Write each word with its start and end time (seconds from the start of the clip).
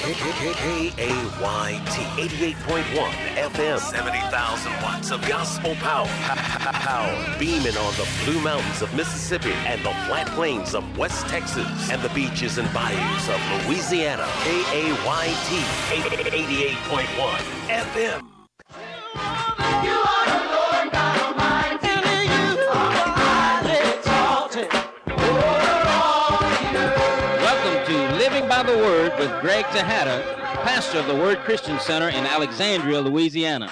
K-A-Y-T 0.00 1.92
88.1 2.22 3.12
FM 3.36 3.78
70,000 3.78 4.72
watts 4.82 5.10
of 5.10 5.20
gospel 5.28 5.74
power. 5.74 6.06
Power 6.06 7.38
beaming 7.38 7.76
on 7.76 7.92
the 7.94 8.08
Blue 8.24 8.40
Mountains 8.40 8.80
of 8.80 8.94
Mississippi 8.94 9.52
and 9.66 9.80
the 9.80 9.92
flat 10.06 10.26
plains 10.28 10.74
of 10.74 10.96
West 10.96 11.26
Texas 11.28 11.90
and 11.90 12.00
the 12.00 12.08
beaches 12.10 12.56
and 12.56 12.72
bayous 12.72 13.28
of 13.28 13.40
Louisiana. 13.66 14.26
K-A-Y-T 14.42 15.56
88.1 15.92 17.38
FM. 17.68 18.39
Greg 29.60 29.72
Tejada, 29.74 30.22
pastor 30.64 31.00
of 31.00 31.06
the 31.06 31.14
Word 31.14 31.36
Christian 31.40 31.78
Center 31.80 32.08
in 32.08 32.24
Alexandria, 32.24 32.98
Louisiana. 32.98 33.70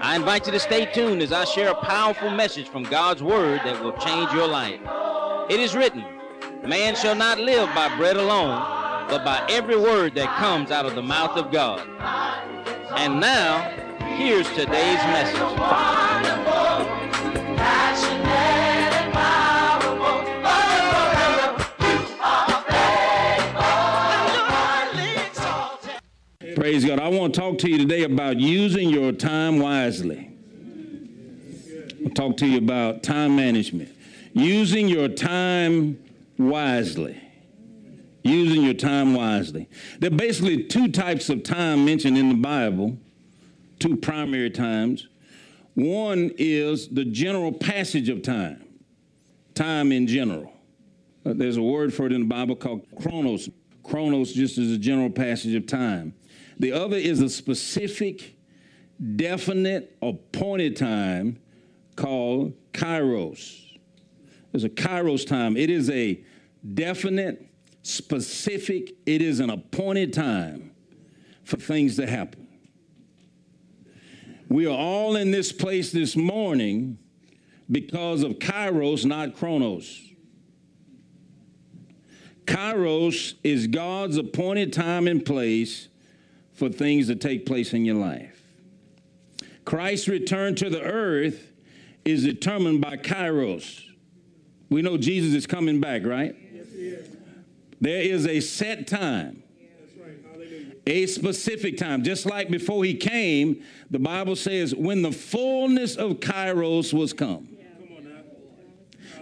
I 0.00 0.16
invite 0.16 0.46
you 0.46 0.52
to 0.52 0.58
stay 0.58 0.86
tuned 0.86 1.20
as 1.20 1.30
I 1.30 1.44
share 1.44 1.72
a 1.72 1.74
powerful 1.74 2.30
message 2.30 2.68
from 2.70 2.84
God's 2.84 3.22
Word 3.22 3.60
that 3.64 3.84
will 3.84 3.92
change 3.98 4.32
your 4.32 4.48
life. 4.48 4.80
It 5.50 5.60
is 5.60 5.74
written, 5.74 6.06
Man 6.64 6.96
shall 6.96 7.14
not 7.14 7.38
live 7.38 7.68
by 7.74 7.94
bread 7.98 8.16
alone, 8.16 8.62
but 9.10 9.22
by 9.22 9.46
every 9.50 9.76
word 9.76 10.14
that 10.14 10.34
comes 10.38 10.70
out 10.70 10.86
of 10.86 10.94
the 10.94 11.02
mouth 11.02 11.36
of 11.36 11.52
God. 11.52 11.86
And 12.96 13.20
now, 13.20 13.60
here's 14.16 14.48
today's 14.48 15.04
message. 15.12 16.69
Praise 26.60 26.84
God. 26.84 27.00
I 27.00 27.08
want 27.08 27.34
to 27.34 27.40
talk 27.40 27.56
to 27.60 27.70
you 27.70 27.78
today 27.78 28.02
about 28.02 28.38
using 28.38 28.90
your 28.90 29.12
time 29.12 29.60
wisely. 29.60 30.30
I'll 32.04 32.10
talk 32.10 32.36
to 32.36 32.46
you 32.46 32.58
about 32.58 33.02
time 33.02 33.34
management. 33.34 33.88
Using 34.34 34.86
your 34.86 35.08
time 35.08 35.98
wisely. 36.36 37.18
Using 38.24 38.62
your 38.62 38.74
time 38.74 39.14
wisely. 39.14 39.70
There 40.00 40.12
are 40.12 40.14
basically 40.14 40.64
two 40.64 40.88
types 40.88 41.30
of 41.30 41.44
time 41.44 41.86
mentioned 41.86 42.18
in 42.18 42.28
the 42.28 42.34
Bible, 42.34 42.98
two 43.78 43.96
primary 43.96 44.50
times. 44.50 45.08
One 45.72 46.30
is 46.36 46.88
the 46.88 47.06
general 47.06 47.52
passage 47.52 48.10
of 48.10 48.20
time, 48.20 48.62
time 49.54 49.92
in 49.92 50.06
general. 50.06 50.52
Uh, 51.24 51.32
there's 51.34 51.56
a 51.56 51.62
word 51.62 51.94
for 51.94 52.04
it 52.04 52.12
in 52.12 52.20
the 52.20 52.26
Bible 52.28 52.54
called 52.54 52.84
chronos. 53.00 53.48
Chronos 53.82 54.34
just 54.34 54.58
is 54.58 54.72
a 54.72 54.78
general 54.78 55.08
passage 55.08 55.54
of 55.54 55.66
time. 55.66 56.12
The 56.60 56.72
other 56.72 56.98
is 56.98 57.20
a 57.20 57.30
specific, 57.30 58.36
definite, 59.16 59.96
appointed 60.02 60.76
time 60.76 61.38
called 61.96 62.52
kairos. 62.74 63.78
There's 64.52 64.64
a 64.64 64.68
kairos 64.68 65.26
time. 65.26 65.56
It 65.56 65.70
is 65.70 65.88
a 65.88 66.22
definite, 66.74 67.46
specific, 67.80 68.92
it 69.06 69.22
is 69.22 69.40
an 69.40 69.48
appointed 69.48 70.12
time 70.12 70.72
for 71.44 71.56
things 71.56 71.96
to 71.96 72.06
happen. 72.06 72.46
We 74.50 74.66
are 74.66 74.76
all 74.76 75.16
in 75.16 75.30
this 75.30 75.52
place 75.52 75.90
this 75.92 76.14
morning 76.14 76.98
because 77.70 78.22
of 78.22 78.32
kairos, 78.32 79.06
not 79.06 79.34
chronos. 79.34 79.98
Kairos 82.44 83.36
is 83.42 83.66
God's 83.66 84.18
appointed 84.18 84.74
time 84.74 85.08
and 85.08 85.24
place 85.24 85.88
for 86.60 86.68
things 86.68 87.06
to 87.06 87.16
take 87.16 87.46
place 87.46 87.72
in 87.72 87.86
your 87.86 87.94
life. 87.96 88.38
Christ's 89.64 90.08
return 90.08 90.54
to 90.56 90.68
the 90.68 90.82
earth 90.82 91.50
is 92.04 92.22
determined 92.22 92.82
by 92.82 92.98
Kairos. 92.98 93.82
We 94.68 94.82
know 94.82 94.98
Jesus 94.98 95.32
is 95.32 95.46
coming 95.46 95.80
back, 95.80 96.04
right? 96.04 96.36
Yes, 96.52 96.66
he 96.70 96.88
is. 96.88 97.16
There 97.80 98.02
is 98.02 98.26
a 98.26 98.40
set 98.40 98.86
time, 98.86 99.42
a 100.86 101.06
specific 101.06 101.78
time. 101.78 102.04
Just 102.04 102.26
like 102.26 102.50
before 102.50 102.84
he 102.84 102.94
came, 102.94 103.62
the 103.90 103.98
Bible 103.98 104.36
says, 104.36 104.74
when 104.74 105.00
the 105.00 105.12
fullness 105.12 105.96
of 105.96 106.20
Kairos 106.20 106.92
was 106.92 107.14
come. 107.14 107.48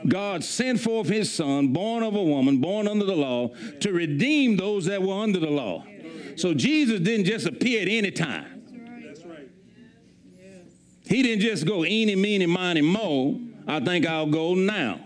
God 0.08 0.42
sent 0.42 0.80
forth 0.80 1.08
his 1.08 1.32
son, 1.32 1.68
born 1.68 2.02
of 2.02 2.16
a 2.16 2.22
woman, 2.22 2.58
born 2.60 2.88
under 2.88 3.04
the 3.04 3.16
law, 3.16 3.48
to 3.80 3.92
redeem 3.92 4.56
those 4.56 4.86
that 4.86 5.02
were 5.02 5.14
under 5.14 5.38
the 5.38 5.50
law. 5.50 5.84
So 6.38 6.54
Jesus 6.54 7.00
didn't 7.00 7.26
just 7.26 7.46
appear 7.46 7.82
at 7.82 7.88
any 7.88 8.12
time. 8.12 8.62
That's 9.04 9.24
right. 9.24 9.48
He 11.04 11.22
didn't 11.24 11.42
just 11.42 11.66
go 11.66 11.84
eeny, 11.84 12.14
meeny, 12.14 12.46
miny, 12.46 12.80
mo. 12.80 13.40
I 13.66 13.80
think 13.80 14.06
I'll 14.06 14.30
go 14.30 14.54
now. 14.54 15.00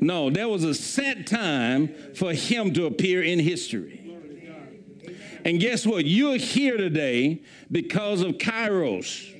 No, 0.00 0.30
there 0.30 0.48
was 0.48 0.64
a 0.64 0.74
set 0.74 1.26
time 1.26 1.88
for 2.14 2.32
him 2.32 2.72
to 2.72 2.86
appear 2.86 3.22
in 3.22 3.38
history. 3.38 4.00
And 5.44 5.60
guess 5.60 5.86
what? 5.86 6.06
You're 6.06 6.38
here 6.38 6.78
today 6.78 7.42
because 7.70 8.22
of 8.22 8.38
Kairos. 8.38 9.32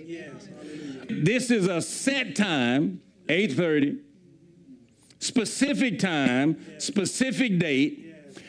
This 1.09 1.51
is 1.51 1.67
a 1.67 1.81
set 1.81 2.37
time, 2.37 3.01
8:30, 3.29 4.01
specific 5.19 5.99
time, 5.99 6.59
specific 6.79 7.59
date. 7.59 8.06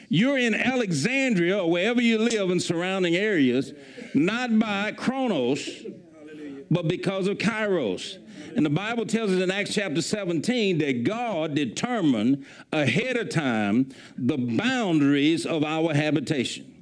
You're 0.09 0.37
in 0.37 0.55
Alexandria 0.55 1.59
or 1.59 1.69
wherever 1.69 2.01
you 2.01 2.17
live 2.17 2.49
in 2.49 2.59
surrounding 2.59 3.15
areas, 3.15 3.73
not 4.13 4.57
by 4.57 4.93
Chronos, 4.93 5.85
but 6.71 6.87
because 6.87 7.27
of 7.27 7.37
Kairos. 7.37 8.17
And 8.55 8.65
the 8.65 8.69
Bible 8.69 9.05
tells 9.05 9.31
us 9.31 9.41
in 9.41 9.51
Acts 9.51 9.73
chapter 9.73 10.01
17 10.01 10.77
that 10.79 11.03
God 11.03 11.55
determined 11.55 12.45
ahead 12.71 13.17
of 13.17 13.29
time 13.29 13.89
the 14.17 14.37
boundaries 14.37 15.45
of 15.45 15.63
our 15.63 15.93
habitation. 15.93 16.73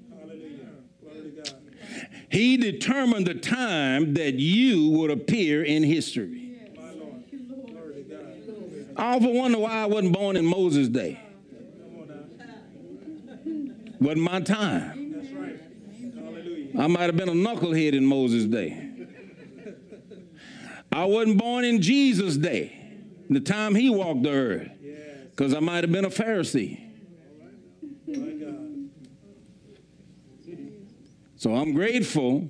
He 2.29 2.57
determined 2.57 3.27
the 3.27 3.35
time 3.35 4.13
that 4.15 4.35
you 4.35 4.89
would 4.91 5.11
appear 5.11 5.63
in 5.63 5.83
history. 5.83 6.41
I 8.97 9.15
often 9.15 9.35
wonder 9.35 9.57
why 9.57 9.71
I 9.71 9.85
wasn't 9.85 10.13
born 10.13 10.35
in 10.37 10.45
Moses' 10.45 10.87
day. 10.87 11.19
Wasn't 13.99 14.21
my 14.21 14.41
time. 14.41 15.01
I 16.77 16.87
might 16.87 17.03
have 17.03 17.15
been 17.15 17.29
a 17.29 17.33
knucklehead 17.33 17.93
in 17.93 18.05
Moses' 18.05 18.45
day. 18.45 18.91
I 20.91 21.05
wasn't 21.05 21.37
born 21.37 21.65
in 21.65 21.81
Jesus' 21.81 22.37
day, 22.37 22.77
the 23.29 23.39
time 23.39 23.75
he 23.75 23.89
walked 23.89 24.23
the 24.23 24.31
earth, 24.31 24.69
because 25.31 25.53
I 25.53 25.59
might 25.59 25.83
have 25.83 25.91
been 25.91 26.05
a 26.05 26.09
Pharisee. 26.09 26.81
So 31.37 31.53
I'm 31.53 31.73
grateful 31.73 32.49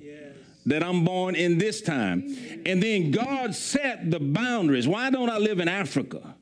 that 0.64 0.82
I'm 0.82 1.04
born 1.04 1.34
in 1.34 1.58
this 1.58 1.80
time. 1.82 2.24
And 2.64 2.82
then 2.82 3.10
God 3.10 3.54
set 3.54 4.10
the 4.10 4.18
boundaries. 4.18 4.88
Why 4.88 5.10
don't 5.10 5.30
I 5.30 5.38
live 5.38 5.60
in 5.60 5.68
Africa, 5.68 6.34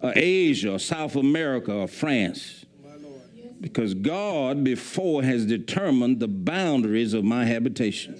or 0.00 0.12
Asia, 0.14 0.72
or 0.72 0.78
South 0.78 1.16
America, 1.16 1.72
or 1.72 1.88
France? 1.88 2.61
Because 3.62 3.94
God 3.94 4.64
before 4.64 5.22
has 5.22 5.46
determined 5.46 6.18
the 6.20 6.28
boundaries 6.28 7.14
of 7.14 7.24
my 7.24 7.44
habitation. 7.46 8.18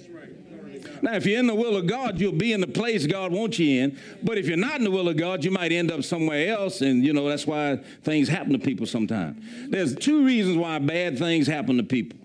Now, 1.01 1.15
if 1.15 1.25
you're 1.25 1.37
in 1.37 1.47
the 1.47 1.53
will 1.53 1.75
of 1.75 1.85
God, 1.85 2.17
you'll 2.17 2.31
be 2.31 2.53
in 2.53 2.61
the 2.61 2.67
place 2.67 3.05
God 3.05 3.33
wants 3.33 3.59
you 3.59 3.83
in. 3.83 3.99
But 4.23 4.37
if 4.37 4.47
you're 4.47 4.55
not 4.55 4.77
in 4.77 4.85
the 4.85 4.91
will 4.91 5.09
of 5.09 5.17
God, 5.17 5.43
you 5.43 5.51
might 5.51 5.73
end 5.73 5.91
up 5.91 6.05
somewhere 6.05 6.47
else. 6.47 6.79
And, 6.79 7.03
you 7.03 7.11
know, 7.11 7.27
that's 7.27 7.45
why 7.45 7.81
things 8.03 8.29
happen 8.29 8.53
to 8.53 8.59
people 8.59 8.85
sometimes. 8.85 9.43
There's 9.69 9.93
two 9.95 10.25
reasons 10.25 10.55
why 10.55 10.79
bad 10.79 11.19
things 11.19 11.45
happen 11.45 11.75
to 11.75 11.83
people. 11.83 12.17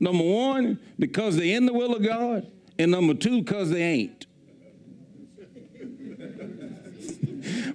Number 0.00 0.24
one, 0.24 0.80
because 0.98 1.36
they're 1.36 1.54
in 1.54 1.66
the 1.66 1.74
will 1.74 1.94
of 1.94 2.02
God. 2.02 2.50
And 2.78 2.90
number 2.90 3.12
two, 3.12 3.42
because 3.42 3.68
they 3.68 3.82
ain't. 3.82 4.24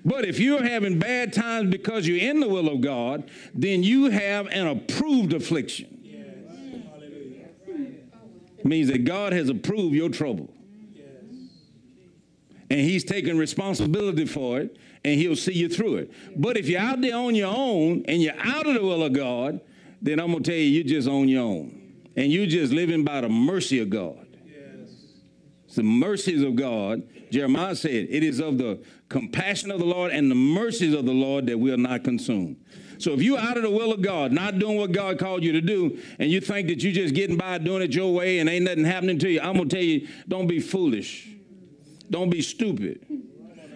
But 0.10 0.26
if 0.26 0.40
you're 0.40 0.64
having 0.64 0.98
bad 0.98 1.34
times 1.34 1.70
because 1.70 2.08
you're 2.08 2.18
in 2.18 2.40
the 2.40 2.48
will 2.48 2.68
of 2.68 2.82
God, 2.82 3.30
then 3.54 3.84
you 3.84 4.10
have 4.10 4.48
an 4.48 4.66
approved 4.66 5.34
affliction. 5.34 5.98
Means 8.64 8.88
that 8.88 9.06
God 9.06 9.34
has 9.34 9.50
approved 9.50 9.96
your 9.96 10.10
trouble. 10.10 10.52
And 12.72 12.80
He's 12.80 13.04
taking 13.04 13.38
responsibility 13.38 14.26
for 14.26 14.60
it, 14.60 14.78
and 15.06 15.20
He'll 15.20 15.36
see 15.36 15.54
you 15.54 15.70
through 15.70 15.98
it. 15.98 16.12
But 16.36 16.58
if 16.58 16.68
you're 16.68 16.82
out 16.82 17.02
there 17.02 17.16
on 17.16 17.36
your 17.36 17.56
own 17.56 18.04
and 18.08 18.20
you're 18.22 18.40
out 18.40 18.66
of 18.66 18.74
the 18.74 18.82
will 18.82 19.04
of 19.04 19.14
God, 19.14 19.62
then 20.02 20.20
I'm 20.20 20.32
going 20.32 20.42
to 20.42 20.52
tell 20.52 20.60
you, 20.60 20.66
you're 20.66 20.84
just 20.86 21.08
on 21.08 21.30
your 21.30 21.44
own. 21.44 22.02
And 22.16 22.32
you're 22.32 22.48
just 22.48 22.74
living 22.74 23.04
by 23.04 23.22
the 23.22 23.30
mercy 23.30 23.80
of 23.80 23.92
God. 23.92 24.26
The 25.80 25.84
mercies 25.84 26.42
of 26.42 26.58
God. 26.58 27.04
Jeremiah 27.32 27.74
said, 27.74 28.08
It 28.10 28.22
is 28.22 28.42
of 28.42 28.58
the 28.58 28.84
compassion 29.08 29.72
of 29.72 29.80
the 29.80 29.86
Lord 29.86 30.12
and 30.12 30.30
the 30.30 30.36
mercies 30.36 30.94
of 30.94 31.06
the 31.06 31.14
Lord 31.14 31.46
that 31.46 31.58
we 31.58 31.72
are 31.72 31.78
not 31.78 32.04
consumed. 32.04 32.58
So 32.98 33.14
if 33.14 33.22
you're 33.22 33.40
out 33.40 33.56
of 33.56 33.64
the 33.64 33.70
will 33.70 33.94
of 33.94 34.02
God, 34.02 34.34
not 34.34 34.60
doing 34.60 34.76
what 34.76 34.92
God 34.92 35.18
called 35.18 35.42
you 35.42 35.54
to 35.54 35.62
do, 35.62 35.98
and 36.20 36.30
you 36.30 36.42
think 36.42 36.68
that 36.68 36.84
you're 36.84 36.92
just 36.92 37.16
getting 37.16 37.38
by 37.38 37.60
doing 37.60 37.82
it 37.82 37.96
your 37.96 38.14
way 38.14 38.40
and 38.40 38.50
ain't 38.50 38.66
nothing 38.66 38.84
happening 38.84 39.20
to 39.20 39.30
you, 39.30 39.40
I'm 39.40 39.56
gonna 39.56 39.70
tell 39.70 39.82
you, 39.82 40.06
don't 40.28 40.48
be 40.48 40.60
foolish. 40.60 41.30
Don't 42.12 42.30
be 42.30 42.42
stupid. 42.42 43.06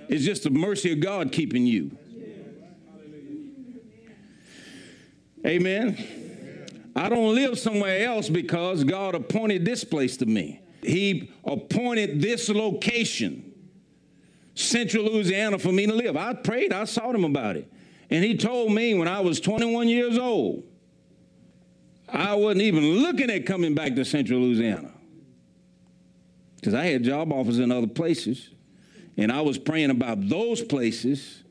It's 0.10 0.26
just 0.26 0.44
the 0.44 0.50
mercy 0.50 0.92
of 0.92 1.00
God 1.00 1.32
keeping 1.32 1.66
you. 1.66 1.98
Amen. 5.48 6.92
I 6.98 7.08
don't 7.08 7.34
live 7.34 7.58
somewhere 7.58 8.06
else 8.06 8.28
because 8.28 8.84
God 8.84 9.16
appointed 9.16 9.64
this 9.64 9.86
place 9.86 10.18
to 10.18 10.26
me. 10.26 10.63
He 10.86 11.32
appointed 11.46 12.22
this 12.22 12.50
location, 12.50 13.54
Central 14.56 15.06
Louisiana, 15.06 15.60
for 15.60 15.72
me 15.72 15.86
to 15.88 15.94
live. 15.94 16.18
I 16.18 16.34
prayed, 16.34 16.74
I 16.74 16.86
sought 16.86 17.16
him 17.16 17.24
about 17.24 17.56
it. 17.56 17.72
And 18.10 18.24
he 18.24 18.38
told 18.38 18.72
me 18.72 18.94
when 18.94 19.08
I 19.08 19.22
was 19.22 19.40
21 19.40 19.88
years 19.88 20.18
old, 20.18 20.64
I 22.08 22.36
wasn't 22.36 22.62
even 22.62 22.84
looking 22.84 23.32
at 23.32 23.46
coming 23.46 23.74
back 23.74 23.96
to 23.96 24.06
Central 24.06 24.40
Louisiana. 24.42 24.92
Because 26.56 26.74
I 26.74 26.86
had 26.86 27.04
job 27.04 27.34
offers 27.34 27.60
in 27.60 27.72
other 27.72 27.88
places. 27.88 28.50
And 29.18 29.32
I 29.32 29.42
was 29.42 29.58
praying 29.58 29.90
about 29.90 30.28
those 30.28 30.62
places, 30.62 31.44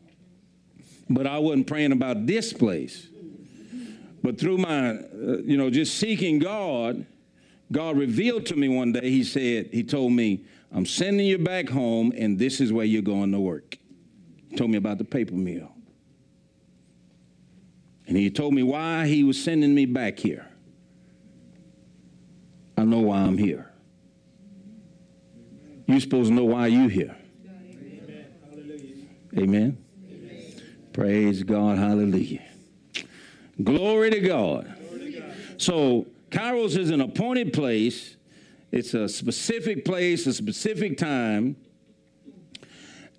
but 1.09 1.27
I 1.27 1.39
wasn't 1.39 1.67
praying 1.67 1.93
about 1.93 2.27
this 2.27 2.53
place. 2.53 3.09
But 4.23 4.39
through 4.39 4.59
my, 4.59 4.91
uh, 4.91 5.39
you 5.45 5.57
know, 5.57 5.71
just 5.71 5.99
seeking 5.99 6.39
God, 6.39 7.07
God 7.73 7.97
revealed 7.97 8.47
to 8.47 8.57
me 8.57 8.69
one 8.69 8.93
day, 8.93 9.11
He 9.11 9.25
said, 9.25 9.71
He 9.73 9.83
told 9.83 10.13
me, 10.13 10.45
I'm 10.75 10.87
sending 10.87 11.27
you 11.27 11.39
back 11.39 11.69
home, 11.69 12.13
and 12.17 12.39
this 12.39 12.61
is 12.61 12.73
where 12.73 12.85
you're 12.85 13.03
going 13.03 13.33
to 13.33 13.41
work. 13.41 13.77
He 14.49 14.57
told 14.57 14.71
me 14.71 14.79
about 14.79 14.99
the 14.99 15.05
paper 15.05 15.35
mill. 15.35 15.73
And 18.07 18.17
he 18.17 18.31
told 18.31 18.53
me 18.53 18.63
why 18.63 19.07
he 19.07 19.25
was 19.25 19.43
sending 19.43 19.75
me 19.75 19.87
back 19.87 20.19
here. 20.19 20.47
I 22.77 22.85
know 22.85 23.01
why 23.01 23.21
I'm 23.21 23.39
here. 23.39 23.71
You're 25.87 26.01
supposed 26.01 26.29
to 26.29 26.35
know 26.35 26.45
why 26.45 26.67
you're 26.67 26.91
here. 26.91 27.17
Amen. 29.37 29.79
Amen. 30.11 30.63
Praise 30.93 31.43
God. 31.43 31.79
Hallelujah. 31.79 32.43
Glory 33.63 34.11
to 34.11 34.21
God. 34.21 34.75
So, 35.57 36.07
Kairos 36.33 36.79
is 36.79 36.89
an 36.91 37.03
appointed 37.03 37.53
place, 37.53 38.17
it's 38.71 38.95
a 38.95 39.07
specific 39.07 39.85
place, 39.85 40.27
a 40.27 40.33
specific 40.33 40.97
time, 40.97 41.57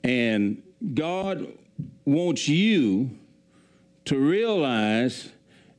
and 0.04 0.64
God 0.96 1.48
wants 2.06 2.50
you 2.50 3.12
to 4.06 4.18
realize 4.18 5.30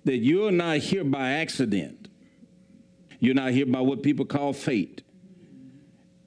that 0.04 0.18
you're 0.18 0.52
not 0.52 0.78
here 0.78 1.02
by 1.02 1.30
accident. 1.32 2.08
You're 3.18 3.34
not 3.34 3.50
here 3.50 3.66
by 3.66 3.80
what 3.80 4.02
people 4.02 4.24
call 4.24 4.52
fate. 4.52 5.02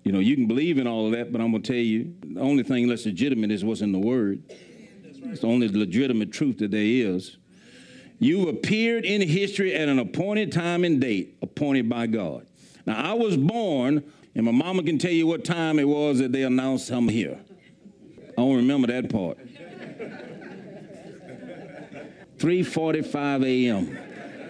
You 0.03 0.11
know, 0.11 0.19
you 0.19 0.35
can 0.35 0.47
believe 0.47 0.77
in 0.77 0.87
all 0.87 1.05
of 1.05 1.13
that, 1.13 1.31
but 1.31 1.39
I'm 1.39 1.51
going 1.51 1.63
to 1.63 1.73
tell 1.73 1.81
you 1.81 2.15
the 2.25 2.41
only 2.41 2.63
thing 2.63 2.87
that's 2.87 3.05
legitimate 3.05 3.51
is 3.51 3.63
what's 3.63 3.81
in 3.81 3.93
the 3.93 3.99
Word. 3.99 4.43
It's 5.23 5.41
the 5.41 5.47
only 5.47 5.69
legitimate 5.69 6.31
truth 6.33 6.57
that 6.57 6.71
there 6.71 6.81
is. 6.81 7.37
You 8.19 8.49
appeared 8.49 9.05
in 9.05 9.21
history 9.21 9.75
at 9.75 9.87
an 9.89 9.99
appointed 9.99 10.51
time 10.51 10.83
and 10.83 10.99
date, 10.99 11.37
appointed 11.41 11.87
by 11.87 12.07
God. 12.07 12.47
Now, 12.85 13.11
I 13.11 13.13
was 13.13 13.37
born, 13.37 14.03
and 14.33 14.45
my 14.45 14.51
mama 14.51 14.81
can 14.83 14.97
tell 14.97 15.11
you 15.11 15.27
what 15.27 15.43
time 15.43 15.77
it 15.77 15.87
was 15.87 16.19
that 16.19 16.31
they 16.31 16.43
announced 16.43 16.89
I'm 16.89 17.09
here. 17.09 17.39
I 18.29 18.41
don't 18.41 18.55
remember 18.55 18.87
that 18.87 19.09
part. 19.09 19.37
3:45 22.37 23.45
a.m. 23.45 23.97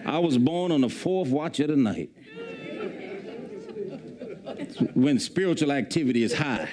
I 0.06 0.18
was 0.18 0.38
born 0.38 0.72
on 0.72 0.82
the 0.82 0.88
fourth 0.88 1.28
watch 1.28 1.60
of 1.60 1.68
the 1.68 1.76
night. 1.76 2.10
When 4.94 5.18
spiritual 5.18 5.72
activity 5.72 6.22
is 6.22 6.34
high. 6.34 6.68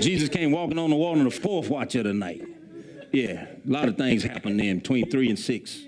Jesus 0.00 0.28
came 0.28 0.52
walking 0.52 0.78
on 0.78 0.90
the 0.90 0.96
water 0.96 1.18
on 1.18 1.24
the 1.24 1.30
fourth 1.30 1.68
watch 1.68 1.94
of 1.94 2.04
the 2.04 2.14
night. 2.14 2.55
Yeah, 3.16 3.46
a 3.46 3.70
lot 3.70 3.88
of 3.88 3.96
things 3.96 4.22
happen 4.22 4.58
then 4.58 4.80
between 4.80 5.10
three 5.10 5.30
and 5.30 5.38
six. 5.38 5.80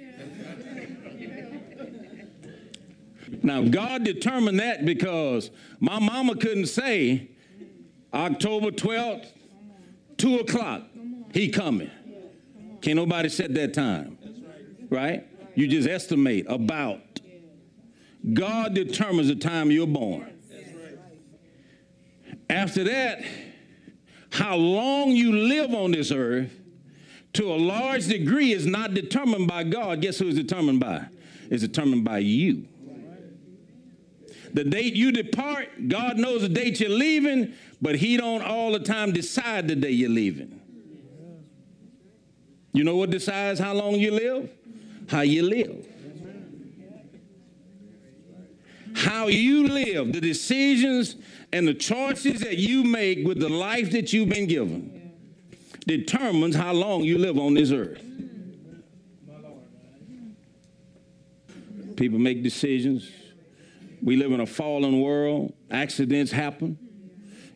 Now, 3.42 3.60
God 3.60 4.02
determined 4.02 4.60
that 4.60 4.86
because 4.86 5.50
my 5.78 5.98
mama 5.98 6.36
couldn't 6.36 6.68
say 6.68 7.28
October 8.14 8.70
12th, 8.70 9.26
2 10.16 10.38
o'clock, 10.38 10.84
he 11.34 11.50
coming. 11.50 11.90
Can't 12.80 12.96
nobody 12.96 13.28
set 13.28 13.52
that 13.56 13.74
time. 13.74 14.16
Right? 14.88 15.26
You 15.54 15.68
just 15.68 15.86
estimate 15.86 16.46
about. 16.48 17.20
God 18.32 18.72
determines 18.72 19.28
the 19.28 19.36
time 19.36 19.70
you're 19.70 19.86
born. 19.86 20.32
After 22.48 22.84
that, 22.84 23.22
how 24.30 24.56
long 24.56 25.10
you 25.10 25.36
live 25.36 25.74
on 25.74 25.90
this 25.90 26.10
earth 26.10 26.54
to 27.34 27.52
a 27.52 27.56
large 27.56 28.06
degree 28.06 28.52
is 28.52 28.66
not 28.66 28.94
determined 28.94 29.48
by 29.48 29.64
God. 29.64 30.00
Guess 30.00 30.18
who 30.18 30.28
is 30.28 30.34
determined 30.34 30.80
by? 30.80 31.06
It's 31.50 31.62
determined 31.62 32.04
by 32.04 32.18
you. 32.18 32.66
The 34.54 34.64
date 34.64 34.94
you 34.94 35.12
depart, 35.12 35.88
God 35.88 36.16
knows 36.16 36.42
the 36.42 36.48
date 36.48 36.80
you're 36.80 36.88
leaving, 36.88 37.52
but 37.82 37.96
He 37.96 38.16
don't 38.16 38.42
all 38.42 38.72
the 38.72 38.80
time 38.80 39.12
decide 39.12 39.68
the 39.68 39.76
day 39.76 39.90
you're 39.90 40.08
leaving. 40.08 40.60
You 42.72 42.84
know 42.84 42.96
what 42.96 43.10
decides 43.10 43.60
how 43.60 43.74
long 43.74 43.94
you 43.94 44.10
live? 44.10 44.50
How 45.08 45.20
you 45.20 45.42
live. 45.42 45.86
How 48.94 49.28
you 49.28 49.68
live, 49.68 50.12
the 50.12 50.20
decisions 50.20 51.16
and 51.52 51.68
the 51.68 51.74
choices 51.74 52.40
that 52.40 52.58
you 52.58 52.84
make 52.84 53.26
with 53.26 53.38
the 53.38 53.48
life 53.48 53.92
that 53.92 54.12
you've 54.12 54.28
been 54.28 54.46
given 54.46 54.97
determines 55.88 56.54
how 56.54 56.72
long 56.72 57.02
you 57.02 57.18
live 57.18 57.38
on 57.38 57.54
this 57.54 57.72
earth. 57.72 58.04
People 61.96 62.20
make 62.20 62.44
decisions. 62.44 63.10
We 64.00 64.14
live 64.14 64.30
in 64.30 64.40
a 64.40 64.46
fallen 64.46 65.00
world. 65.00 65.54
Accidents 65.70 66.30
happen. 66.30 66.78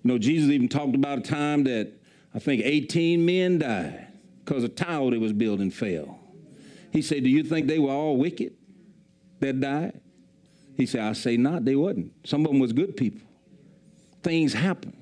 You 0.03 0.09
know, 0.09 0.19
Jesus 0.19 0.51
even 0.51 0.69
talked 0.69 0.97
about 0.97 1.19
a 1.19 1.23
time 1.23 1.63
that 1.65 1.93
I 2.35 2.41
think 2.41 2.63
18 2.65 3.25
men 3.25 3.59
died 3.61 4.09
because 4.45 4.65
a 4.65 4.69
tower 4.69 5.13
that 5.13 5.21
was 5.21 5.33
building 5.33 5.71
fell. 5.71 6.19
He 6.91 7.03
said, 7.03 7.23
Do 7.23 7.31
you 7.31 7.45
think 7.45 7.69
they 7.69 7.79
were 7.79 7.93
all 7.93 8.17
wicked 8.17 8.55
that 9.39 9.61
died? 9.61 10.01
He 10.77 10.87
said, 10.87 11.03
I 11.03 11.13
say 11.13 11.37
not, 11.37 11.65
they 11.65 11.77
wasn't. 11.77 12.13
Some 12.27 12.45
of 12.45 12.51
them 12.51 12.59
was 12.59 12.73
good 12.73 12.97
people. 12.97 13.21
Things 14.23 14.53
happen. 14.53 15.02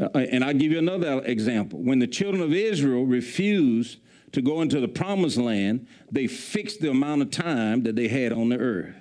Uh, 0.00 0.08
and 0.14 0.44
I'll 0.44 0.54
give 0.54 0.70
you 0.70 0.78
another 0.78 1.22
example. 1.24 1.80
When 1.80 1.98
the 1.98 2.06
children 2.06 2.42
of 2.42 2.52
Israel 2.52 3.04
refused 3.04 3.98
to 4.32 4.42
go 4.42 4.62
into 4.62 4.80
the 4.80 4.88
promised 4.88 5.38
land, 5.38 5.86
they 6.10 6.26
fixed 6.26 6.80
the 6.80 6.90
amount 6.90 7.22
of 7.22 7.30
time 7.30 7.82
that 7.82 7.96
they 7.96 8.08
had 8.08 8.32
on 8.32 8.50
the 8.50 8.58
earth. 8.58 8.94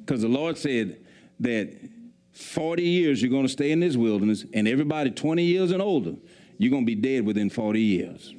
Because 0.00 0.22
the 0.22 0.28
Lord 0.28 0.58
said 0.58 0.98
that 1.40 1.74
40 2.32 2.82
years 2.82 3.22
you're 3.22 3.30
going 3.30 3.46
to 3.46 3.52
stay 3.52 3.72
in 3.72 3.80
this 3.80 3.96
wilderness, 3.96 4.44
and 4.52 4.68
everybody 4.68 5.10
20 5.10 5.42
years 5.42 5.70
and 5.70 5.80
older, 5.80 6.14
you're 6.58 6.70
going 6.70 6.84
to 6.84 6.86
be 6.86 6.94
dead 6.94 7.24
within 7.24 7.50
40 7.50 7.80
years. 7.80 8.34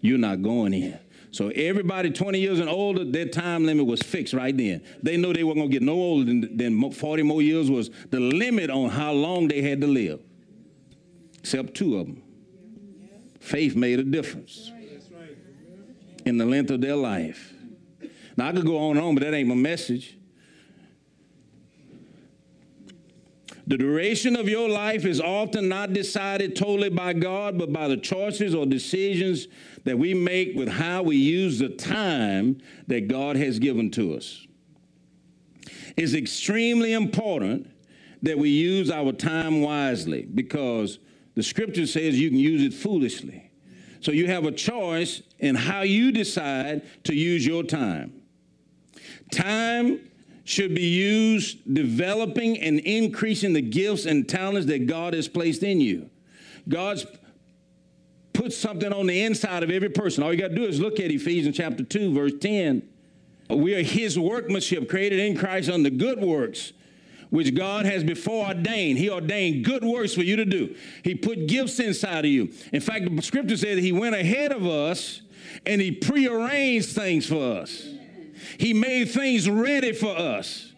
You're 0.00 0.18
not 0.18 0.42
going 0.42 0.74
in. 0.74 0.98
So 1.32 1.48
everybody 1.48 2.10
20 2.10 2.40
years 2.40 2.58
and 2.58 2.68
older, 2.68 3.04
their 3.04 3.26
time 3.26 3.64
limit 3.64 3.86
was 3.86 4.02
fixed 4.02 4.34
right 4.34 4.56
then. 4.56 4.82
They 5.02 5.16
knew 5.16 5.32
they 5.32 5.44
weren't 5.44 5.58
going 5.58 5.70
to 5.70 5.72
get 5.72 5.82
no 5.82 5.92
older 5.92 6.24
than, 6.24 6.56
than 6.56 6.90
40 6.90 7.22
more 7.22 7.40
years 7.40 7.70
was 7.70 7.90
the 8.10 8.18
limit 8.18 8.68
on 8.70 8.90
how 8.90 9.12
long 9.12 9.48
they 9.48 9.62
had 9.62 9.80
to 9.82 9.86
live. 9.86 10.20
Except 11.38 11.74
two 11.74 11.98
of 11.98 12.06
them. 12.06 12.22
Faith 13.38 13.74
made 13.74 13.98
a 13.98 14.04
difference 14.04 14.70
in 16.26 16.36
the 16.36 16.44
length 16.44 16.70
of 16.70 16.80
their 16.80 16.96
life. 16.96 17.54
Now 18.36 18.48
I 18.48 18.52
could 18.52 18.66
go 18.66 18.78
on 18.78 18.96
and 18.96 19.06
on, 19.06 19.14
but 19.14 19.22
that 19.22 19.34
ain't 19.34 19.48
my 19.48 19.54
message. 19.54 20.16
The 23.70 23.78
duration 23.78 24.34
of 24.34 24.48
your 24.48 24.68
life 24.68 25.04
is 25.04 25.20
often 25.20 25.68
not 25.68 25.92
decided 25.92 26.56
totally 26.56 26.88
by 26.90 27.12
God, 27.12 27.56
but 27.56 27.72
by 27.72 27.86
the 27.86 27.96
choices 27.96 28.52
or 28.52 28.66
decisions 28.66 29.46
that 29.84 29.96
we 29.96 30.12
make 30.12 30.56
with 30.56 30.68
how 30.68 31.04
we 31.04 31.14
use 31.14 31.60
the 31.60 31.68
time 31.68 32.60
that 32.88 33.06
God 33.06 33.36
has 33.36 33.60
given 33.60 33.92
to 33.92 34.16
us. 34.16 34.44
It's 35.96 36.14
extremely 36.14 36.94
important 36.94 37.70
that 38.22 38.36
we 38.36 38.50
use 38.50 38.90
our 38.90 39.12
time 39.12 39.60
wisely 39.60 40.22
because 40.22 40.98
the 41.36 41.42
scripture 41.44 41.86
says 41.86 42.18
you 42.18 42.28
can 42.28 42.40
use 42.40 42.64
it 42.64 42.74
foolishly. 42.74 43.52
So 44.00 44.10
you 44.10 44.26
have 44.26 44.46
a 44.46 44.52
choice 44.52 45.22
in 45.38 45.54
how 45.54 45.82
you 45.82 46.10
decide 46.10 46.82
to 47.04 47.14
use 47.14 47.46
your 47.46 47.62
time. 47.62 48.20
Time 49.30 50.09
should 50.50 50.74
be 50.74 50.82
used 50.82 51.58
developing 51.72 52.58
and 52.58 52.80
increasing 52.80 53.52
the 53.52 53.62
gifts 53.62 54.04
and 54.04 54.28
talents 54.28 54.66
that 54.66 54.84
God 54.84 55.14
has 55.14 55.28
placed 55.28 55.62
in 55.62 55.80
you. 55.80 56.10
God's 56.68 57.06
put 58.32 58.52
something 58.52 58.92
on 58.92 59.06
the 59.06 59.22
inside 59.22 59.62
of 59.62 59.70
every 59.70 59.90
person. 59.90 60.24
All 60.24 60.32
you 60.32 60.40
got 60.40 60.48
to 60.48 60.56
do 60.56 60.64
is 60.64 60.80
look 60.80 60.98
at 60.98 61.12
Ephesians 61.12 61.56
chapter 61.56 61.84
2, 61.84 62.12
verse 62.12 62.32
10. 62.40 62.82
We 63.48 63.74
are 63.76 63.82
his 63.82 64.18
workmanship, 64.18 64.88
created 64.88 65.20
in 65.20 65.36
Christ 65.36 65.70
unto 65.70 65.88
good 65.88 66.20
works, 66.20 66.72
which 67.30 67.54
God 67.54 67.86
has 67.86 68.02
before 68.02 68.48
ordained. 68.48 68.98
He 68.98 69.08
ordained 69.08 69.64
good 69.64 69.84
works 69.84 70.14
for 70.14 70.22
you 70.22 70.34
to 70.34 70.44
do. 70.44 70.74
He 71.04 71.14
put 71.14 71.46
gifts 71.46 71.78
inside 71.78 72.24
of 72.24 72.30
you. 72.30 72.52
In 72.72 72.80
fact, 72.80 73.04
the 73.14 73.22
scripture 73.22 73.56
says 73.56 73.78
he 73.78 73.92
went 73.92 74.16
ahead 74.16 74.50
of 74.50 74.66
us 74.66 75.22
and 75.64 75.80
he 75.80 75.92
prearranged 75.92 76.88
things 76.88 77.26
for 77.26 77.60
us. 77.60 77.99
He 78.58 78.72
made 78.74 79.10
things 79.10 79.48
ready 79.48 79.92
for 79.92 80.16
us. 80.16 80.72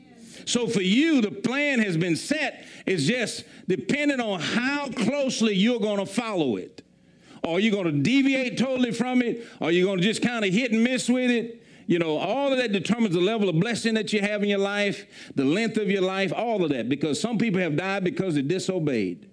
So 0.44 0.66
for 0.66 0.82
you, 0.82 1.20
the 1.20 1.30
plan 1.30 1.78
has 1.80 1.96
been 1.96 2.16
set. 2.16 2.64
It's 2.86 3.04
just 3.04 3.44
depending 3.68 4.20
on 4.20 4.40
how 4.40 4.88
closely 4.88 5.54
you're 5.54 5.80
going 5.80 5.98
to 5.98 6.06
follow 6.06 6.56
it. 6.56 6.82
Are 7.44 7.58
you 7.58 7.70
going 7.70 7.84
to 7.84 7.92
deviate 7.92 8.56
totally 8.56 8.92
from 8.92 9.22
it? 9.22 9.46
Are 9.60 9.70
you 9.70 9.84
going 9.84 9.98
to 9.98 10.04
just 10.04 10.22
kind 10.22 10.44
of 10.44 10.52
hit 10.52 10.72
and 10.72 10.84
miss 10.84 11.08
with 11.08 11.30
it? 11.30 11.62
You 11.86 11.98
know, 11.98 12.16
all 12.16 12.52
of 12.52 12.58
that 12.58 12.72
determines 12.72 13.14
the 13.14 13.20
level 13.20 13.48
of 13.48 13.58
blessing 13.58 13.94
that 13.94 14.12
you 14.12 14.20
have 14.20 14.42
in 14.42 14.48
your 14.48 14.58
life, 14.58 15.04
the 15.34 15.44
length 15.44 15.76
of 15.76 15.90
your 15.90 16.02
life, 16.02 16.32
all 16.34 16.64
of 16.64 16.70
that, 16.70 16.88
because 16.88 17.20
some 17.20 17.38
people 17.38 17.60
have 17.60 17.76
died 17.76 18.04
because 18.04 18.34
they 18.36 18.42
disobeyed. 18.42 19.28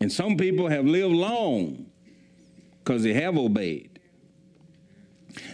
And 0.00 0.10
some 0.10 0.36
people 0.36 0.68
have 0.68 0.86
lived 0.86 1.14
long 1.14 1.86
because 2.78 3.02
they 3.02 3.14
have 3.14 3.36
obeyed. 3.36 3.95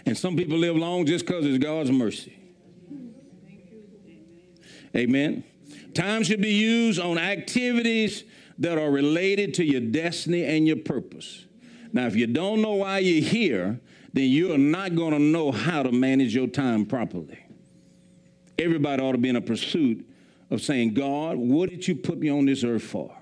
And 0.05 0.17
some 0.17 0.35
people 0.35 0.57
live 0.57 0.75
long 0.75 1.05
just 1.05 1.25
because 1.25 1.45
it's 1.45 1.57
God's 1.57 1.91
mercy. 1.91 2.37
Amen. 4.95 5.43
Time 5.93 6.23
should 6.23 6.41
be 6.41 6.53
used 6.53 6.99
on 6.99 7.17
activities 7.17 8.23
that 8.59 8.77
are 8.77 8.91
related 8.91 9.53
to 9.55 9.65
your 9.65 9.81
destiny 9.81 10.43
and 10.43 10.67
your 10.67 10.77
purpose. 10.77 11.45
Now, 11.91 12.07
if 12.07 12.15
you 12.15 12.27
don't 12.27 12.61
know 12.61 12.73
why 12.73 12.99
you're 12.99 13.23
here, 13.23 13.79
then 14.13 14.29
you're 14.29 14.57
not 14.57 14.95
going 14.95 15.13
to 15.13 15.19
know 15.19 15.51
how 15.51 15.83
to 15.83 15.91
manage 15.91 16.35
your 16.35 16.47
time 16.47 16.85
properly. 16.85 17.39
Everybody 18.57 19.01
ought 19.01 19.13
to 19.13 19.17
be 19.17 19.29
in 19.29 19.35
a 19.35 19.41
pursuit 19.41 20.07
of 20.51 20.61
saying, 20.61 20.93
God, 20.93 21.37
what 21.37 21.69
did 21.69 21.87
you 21.87 21.95
put 21.95 22.19
me 22.19 22.29
on 22.29 22.45
this 22.45 22.63
earth 22.63 22.83
for? 22.83 23.15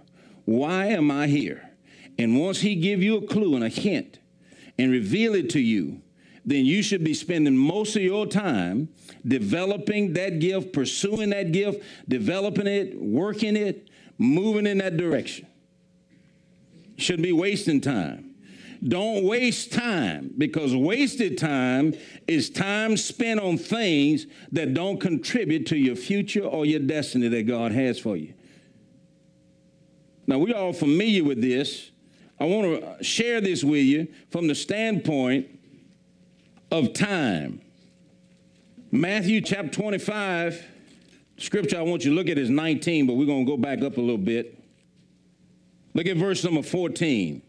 Why 0.45 0.87
am 0.87 1.09
I 1.09 1.27
here? 1.27 1.71
And 2.17 2.39
once 2.39 2.59
he 2.59 2.75
give 2.75 3.01
you 3.01 3.17
a 3.17 3.27
clue 3.27 3.55
and 3.55 3.63
a 3.63 3.69
hint 3.69 4.19
and 4.77 4.91
reveal 4.91 5.33
it 5.35 5.49
to 5.51 5.59
you, 5.59 6.01
then 6.45 6.65
you 6.65 6.81
should 6.81 7.03
be 7.03 7.13
spending 7.13 7.55
most 7.55 7.95
of 7.95 8.01
your 8.01 8.25
time 8.25 8.89
developing 9.25 10.13
that 10.13 10.39
gift, 10.39 10.73
pursuing 10.73 11.29
that 11.29 11.51
gift, 11.51 11.83
developing 12.07 12.67
it, 12.67 12.99
working 12.99 13.55
it, 13.55 13.89
moving 14.17 14.65
in 14.65 14.79
that 14.79 14.97
direction. 14.97 15.45
Shouldn't 16.97 17.23
be 17.23 17.31
wasting 17.31 17.81
time. 17.81 18.35
Don't 18.83 19.23
waste 19.23 19.71
time 19.71 20.33
because 20.37 20.75
wasted 20.75 21.37
time 21.37 21.93
is 22.27 22.49
time 22.49 22.97
spent 22.97 23.39
on 23.39 23.57
things 23.57 24.25
that 24.51 24.73
don't 24.73 24.99
contribute 24.99 25.67
to 25.67 25.77
your 25.77 25.95
future 25.95 26.43
or 26.43 26.65
your 26.65 26.79
destiny 26.79 27.27
that 27.27 27.43
God 27.43 27.71
has 27.71 27.99
for 27.99 28.17
you. 28.17 28.33
Now, 30.25 30.39
we're 30.39 30.55
all 30.55 30.73
familiar 30.73 31.23
with 31.23 31.41
this. 31.41 31.91
I 32.39 32.45
want 32.45 32.81
to 32.81 33.03
share 33.03 33.39
this 33.39 33.63
with 33.63 33.83
you 33.83 34.07
from 34.31 34.47
the 34.47 34.55
standpoint 34.55 35.60
of 36.71 36.93
time. 36.93 37.61
Matthew 38.91 39.41
chapter 39.41 39.69
25, 39.69 40.65
scripture 41.37 41.77
I 41.77 41.81
want 41.81 42.03
you 42.03 42.11
to 42.11 42.15
look 42.15 42.29
at 42.29 42.37
is 42.37 42.49
19, 42.49 43.07
but 43.07 43.13
we're 43.13 43.25
going 43.25 43.45
to 43.45 43.51
go 43.51 43.57
back 43.57 43.81
up 43.81 43.97
a 43.97 44.01
little 44.01 44.17
bit. 44.17 44.57
Look 45.93 46.07
at 46.07 46.17
verse 46.17 46.43
number 46.43 46.61
14. 46.61 47.41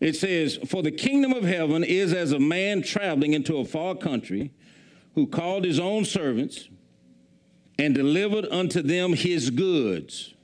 It 0.00 0.16
says, 0.16 0.58
For 0.66 0.82
the 0.82 0.90
kingdom 0.90 1.32
of 1.32 1.44
heaven 1.44 1.84
is 1.84 2.12
as 2.12 2.32
a 2.32 2.38
man 2.38 2.82
traveling 2.82 3.34
into 3.34 3.58
a 3.58 3.64
far 3.64 3.94
country 3.94 4.52
who 5.14 5.26
called 5.26 5.64
his 5.64 5.78
own 5.78 6.04
servants 6.04 6.68
and 7.78 7.94
delivered 7.94 8.46
unto 8.50 8.82
them 8.82 9.12
his 9.12 9.50
goods. 9.50 10.34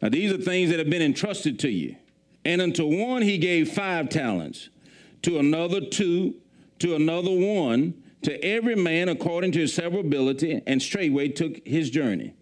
Now, 0.00 0.08
these 0.08 0.32
are 0.32 0.38
things 0.38 0.70
that 0.70 0.78
have 0.78 0.90
been 0.90 1.02
entrusted 1.02 1.58
to 1.60 1.70
you. 1.70 1.96
And 2.44 2.60
unto 2.60 2.84
one 2.86 3.22
he 3.22 3.38
gave 3.38 3.70
five 3.70 4.08
talents, 4.08 4.68
to 5.22 5.38
another 5.38 5.80
two, 5.80 6.34
to 6.80 6.94
another 6.94 7.30
one, 7.30 7.94
to 8.22 8.44
every 8.44 8.76
man 8.76 9.08
according 9.08 9.52
to 9.52 9.60
his 9.60 9.74
several 9.74 10.00
ability, 10.00 10.62
and 10.66 10.80
straightway 10.80 11.28
took 11.28 11.66
his 11.66 11.90
journey. 11.90 12.34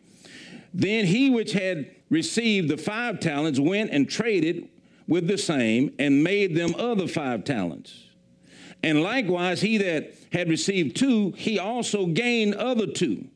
Then 0.73 1.07
he 1.07 1.31
which 1.31 1.53
had 1.53 1.91
received 2.11 2.69
the 2.69 2.77
five 2.77 3.21
talents 3.21 3.59
went 3.59 3.91
and 3.91 4.09
traded 4.09 4.69
with 5.07 5.27
the 5.27 5.39
same 5.39 5.93
and 5.99 6.23
made 6.23 6.55
them 6.55 6.75
other 6.77 7.09
five 7.09 7.45
talents. 7.45 8.07
And 8.83 9.03
likewise, 9.03 9.61
he 9.61 9.79
that 9.79 10.15
had 10.33 10.49
received 10.49 10.97
two, 10.97 11.33
he 11.37 11.59
also 11.59 12.07
gained 12.07 12.55
other 12.55 12.87
two. 12.87 13.27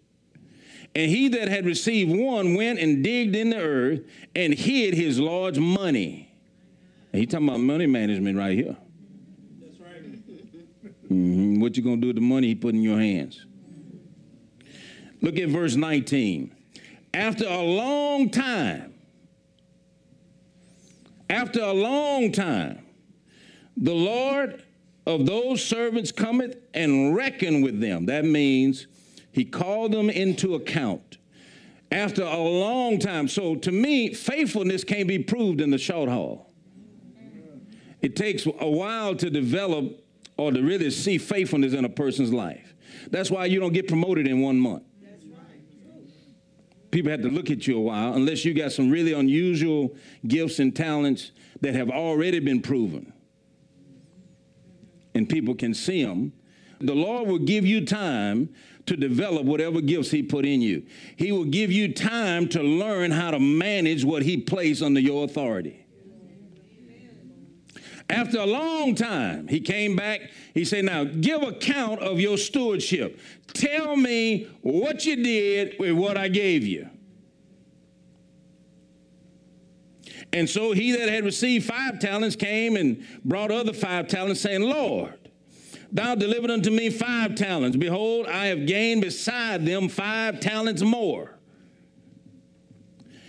And 0.94 1.10
he 1.10 1.28
that 1.28 1.48
had 1.48 1.66
received 1.66 2.16
one 2.16 2.54
went 2.54 2.78
and 2.78 3.02
digged 3.02 3.34
in 3.34 3.50
the 3.50 3.60
earth 3.60 4.00
and 4.34 4.54
hid 4.54 4.94
his 4.94 5.18
Lord's 5.18 5.58
money. 5.58 6.32
And 7.12 7.20
he 7.20 7.26
talking 7.26 7.48
about 7.48 7.60
money 7.60 7.86
management 7.86 8.38
right 8.38 8.56
here. 8.56 8.76
Mm-hmm. 11.10 11.60
What 11.60 11.76
you 11.76 11.82
gonna 11.82 11.98
do 11.98 12.08
with 12.08 12.16
the 12.16 12.22
money 12.22 12.48
he 12.48 12.54
put 12.54 12.74
in 12.74 12.82
your 12.82 12.98
hands? 12.98 13.46
Look 15.20 15.38
at 15.38 15.48
verse 15.48 15.76
19. 15.76 16.54
After 17.12 17.46
a 17.46 17.62
long 17.62 18.30
time, 18.30 18.94
after 21.30 21.60
a 21.60 21.72
long 21.72 22.32
time, 22.32 22.84
the 23.76 23.94
Lord 23.94 24.62
of 25.06 25.26
those 25.26 25.64
servants 25.64 26.12
cometh 26.12 26.56
and 26.74 27.14
reckon 27.14 27.62
with 27.62 27.80
them. 27.80 28.06
That 28.06 28.24
means 28.24 28.86
he 29.32 29.44
called 29.44 29.92
them 29.92 30.10
into 30.10 30.54
account 30.54 31.18
after 31.90 32.22
a 32.22 32.38
long 32.38 32.98
time. 32.98 33.28
So 33.28 33.56
to 33.56 33.72
me, 33.72 34.14
faithfulness 34.14 34.84
can't 34.84 35.08
be 35.08 35.18
proved 35.18 35.60
in 35.60 35.70
the 35.70 35.78
short 35.78 36.08
haul. 36.08 36.52
It 38.02 38.16
takes 38.16 38.46
a 38.46 38.68
while 38.68 39.14
to 39.16 39.30
develop 39.30 40.03
or 40.36 40.52
to 40.52 40.62
really 40.62 40.90
see 40.90 41.18
faithfulness 41.18 41.72
in 41.72 41.84
a 41.84 41.88
person's 41.88 42.32
life. 42.32 42.74
That's 43.10 43.30
why 43.30 43.46
you 43.46 43.60
don't 43.60 43.72
get 43.72 43.88
promoted 43.88 44.26
in 44.26 44.40
one 44.40 44.58
month 44.58 44.84
people 46.94 47.10
have 47.10 47.22
to 47.22 47.28
look 47.28 47.50
at 47.50 47.66
you 47.66 47.76
a 47.76 47.80
while 47.80 48.14
unless 48.14 48.44
you 48.44 48.54
got 48.54 48.70
some 48.70 48.88
really 48.88 49.12
unusual 49.12 49.96
gifts 50.28 50.60
and 50.60 50.74
talents 50.76 51.32
that 51.60 51.74
have 51.74 51.90
already 51.90 52.38
been 52.38 52.62
proven. 52.62 53.12
And 55.12 55.28
people 55.28 55.56
can 55.56 55.74
see 55.74 56.04
them. 56.04 56.32
The 56.80 56.94
Lord 56.94 57.26
will 57.28 57.38
give 57.38 57.66
you 57.66 57.84
time 57.84 58.48
to 58.86 58.96
develop 58.96 59.44
whatever 59.44 59.80
gifts 59.80 60.12
He 60.12 60.22
put 60.22 60.46
in 60.46 60.60
you. 60.62 60.86
He 61.16 61.32
will 61.32 61.46
give 61.46 61.72
you 61.72 61.92
time 61.92 62.48
to 62.50 62.62
learn 62.62 63.10
how 63.10 63.32
to 63.32 63.40
manage 63.40 64.04
what 64.04 64.22
He 64.22 64.36
placed 64.36 64.80
under 64.80 65.00
your 65.00 65.24
authority. 65.24 65.83
After 68.10 68.38
a 68.38 68.46
long 68.46 68.94
time, 68.94 69.48
he 69.48 69.60
came 69.60 69.96
back. 69.96 70.30
He 70.52 70.64
said, 70.64 70.84
Now 70.84 71.04
give 71.04 71.42
account 71.42 72.00
of 72.00 72.20
your 72.20 72.36
stewardship. 72.36 73.18
Tell 73.52 73.96
me 73.96 74.48
what 74.60 75.06
you 75.06 75.22
did 75.22 75.76
with 75.78 75.92
what 75.92 76.18
I 76.18 76.28
gave 76.28 76.64
you. 76.64 76.88
And 80.32 80.50
so 80.50 80.72
he 80.72 80.92
that 80.92 81.08
had 81.08 81.24
received 81.24 81.64
five 81.64 82.00
talents 82.00 82.36
came 82.36 82.76
and 82.76 83.04
brought 83.24 83.50
other 83.50 83.72
five 83.72 84.08
talents, 84.08 84.40
saying, 84.40 84.62
Lord, 84.62 85.30
thou 85.92 86.14
delivered 86.16 86.50
unto 86.50 86.70
me 86.70 86.90
five 86.90 87.36
talents. 87.36 87.76
Behold, 87.76 88.26
I 88.26 88.46
have 88.46 88.66
gained 88.66 89.00
beside 89.00 89.64
them 89.64 89.88
five 89.88 90.40
talents 90.40 90.82
more. 90.82 91.38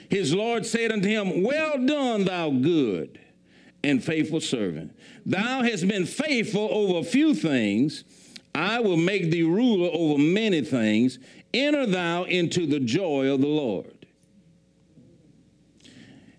His 0.09 0.33
Lord 0.33 0.65
said 0.65 0.91
unto 0.91 1.07
him, 1.07 1.43
Well 1.43 1.85
done, 1.85 2.25
thou 2.25 2.49
good 2.49 3.19
and 3.85 4.03
faithful 4.03 4.41
servant. 4.41 4.97
Thou 5.27 5.61
hast 5.61 5.87
been 5.87 6.05
faithful 6.05 6.67
over 6.71 6.99
a 6.99 7.03
few 7.03 7.35
things. 7.35 8.03
I 8.55 8.79
will 8.79 8.97
make 8.97 9.29
thee 9.29 9.43
ruler 9.43 9.89
over 9.93 10.17
many 10.17 10.61
things. 10.61 11.19
Enter 11.53 11.85
thou 11.85 12.23
into 12.23 12.65
the 12.65 12.79
joy 12.79 13.31
of 13.31 13.41
the 13.41 13.47
Lord. 13.47 13.91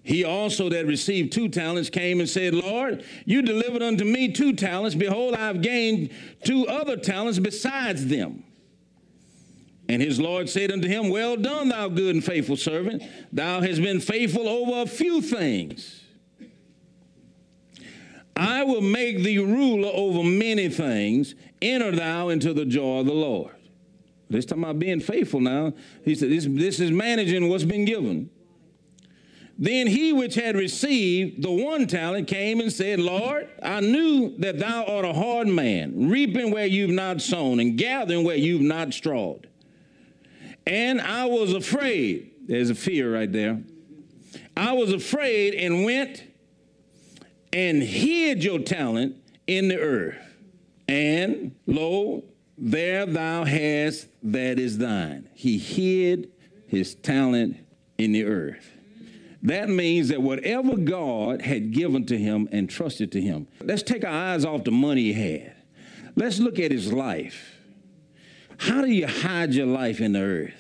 He 0.03 0.25
also 0.25 0.69
that 0.71 0.87
received 0.87 1.33
two 1.33 1.49
talents 1.49 1.91
came 1.91 2.21
and 2.21 2.29
said, 2.29 2.55
Lord, 2.55 3.05
you 3.25 3.43
delivered 3.43 3.83
unto 3.83 4.05
me 4.05 4.33
two 4.33 4.53
talents. 4.53 4.95
Behold, 4.95 5.35
I 5.35 5.47
have 5.47 5.63
gained 5.63 6.11
two 6.45 6.67
other 6.67 6.97
talents 6.97 7.39
besides 7.39 8.07
them. 8.07 8.45
And 9.89 10.03
his 10.03 10.19
Lord 10.19 10.49
said 10.49 10.73
unto 10.73 10.89
him, 10.89 11.11
Well 11.11 11.37
done, 11.37 11.69
thou 11.69 11.89
good 11.89 12.17
and 12.17 12.25
faithful 12.25 12.57
servant. 12.57 13.05
Thou 13.33 13.61
hast 13.61 13.81
been 13.81 14.01
faithful 14.01 14.49
over 14.49 14.83
a 14.83 14.87
few 14.87 15.21
things. 15.21 16.06
I 18.37 18.65
will 18.65 18.83
make 18.83 19.23
thee 19.23 19.39
ruler 19.39 19.91
over 19.93 20.23
many 20.23 20.69
things. 20.69 21.35
Enter 21.63 21.93
thou 21.93 22.29
into 22.29 22.53
the 22.53 22.67
joy 22.67 23.01
of 23.01 23.07
the 23.07 23.15
Lord. 23.15 23.55
This 24.29 24.45
time 24.45 24.65
about 24.65 24.79
being 24.79 25.01
faithful 25.01 25.41
now. 25.41 25.73
He 26.05 26.15
said, 26.15 26.31
this, 26.31 26.47
this 26.49 26.81
is 26.81 26.91
managing 26.91 27.49
what's 27.49 27.65
been 27.65 27.85
given. 27.85 28.29
Then 29.59 29.87
he 29.87 30.13
which 30.13 30.35
had 30.35 30.55
received 30.55 31.43
the 31.43 31.51
one 31.51 31.87
talent 31.87 32.29
came 32.29 32.61
and 32.61 32.71
said, 32.71 33.01
Lord, 33.01 33.49
I 33.63 33.81
knew 33.81 34.37
that 34.39 34.59
thou 34.59 34.85
art 34.85 35.07
a 35.07 35.15
hard 35.15 35.49
man, 35.49 36.11
reaping 36.11 36.51
where 36.51 36.67
you've 36.67 36.91
not 36.91 37.23
sown 37.23 37.59
and 37.61 37.79
gathering 37.79 38.23
where 38.23 38.37
you've 38.37 38.61
not 38.61 38.93
strawed. 38.93 39.49
And 40.67 41.01
I 41.01 41.25
was 41.25 41.55
afraid. 41.55 42.33
There's 42.47 42.69
a 42.69 42.75
fear 42.75 43.15
right 43.15 43.33
there. 43.33 43.63
I 44.57 44.73
was 44.73 44.93
afraid 44.93 45.55
and 45.55 45.85
went 45.85 46.23
and 47.57 47.83
hid 47.83 48.45
your 48.45 48.59
talent 48.59 49.17
in 49.47 49.69
the 49.69 49.81
earth. 49.81 50.19
And 50.87 51.55
lo, 51.67 52.23
there 52.59 53.07
thou 53.07 53.45
hast 53.45 54.09
that 54.25 54.59
is 54.59 54.77
thine. 54.77 55.31
He 55.33 55.57
hid 55.57 56.31
his 56.67 56.95
talent 56.95 57.57
in 57.97 58.13
the 58.13 58.25
earth. 58.25 58.71
That 59.43 59.71
means 59.71 60.09
that 60.09 60.21
whatever 60.21 60.77
God 60.77 61.41
had 61.41 61.71
given 61.71 62.05
to 62.07 62.19
him 62.19 62.47
and 62.53 62.69
trusted 62.69 63.11
to 63.13 63.23
him, 63.23 63.49
let's 63.63 63.83
take 63.83 64.05
our 64.05 64.11
eyes 64.11 64.45
off 64.45 64.65
the 64.65 64.71
money 64.71 65.15
he 65.15 65.39
had. 65.39 65.55
Let's 66.15 66.39
look 66.39 66.59
at 66.59 66.71
his 66.71 66.93
life. 66.93 67.55
How 68.59 68.83
do 68.83 68.89
you 68.89 69.07
hide 69.07 69.55
your 69.55 69.67
life 69.67 70.01
in 70.01 70.13
the 70.13 70.21
earth? 70.21 70.55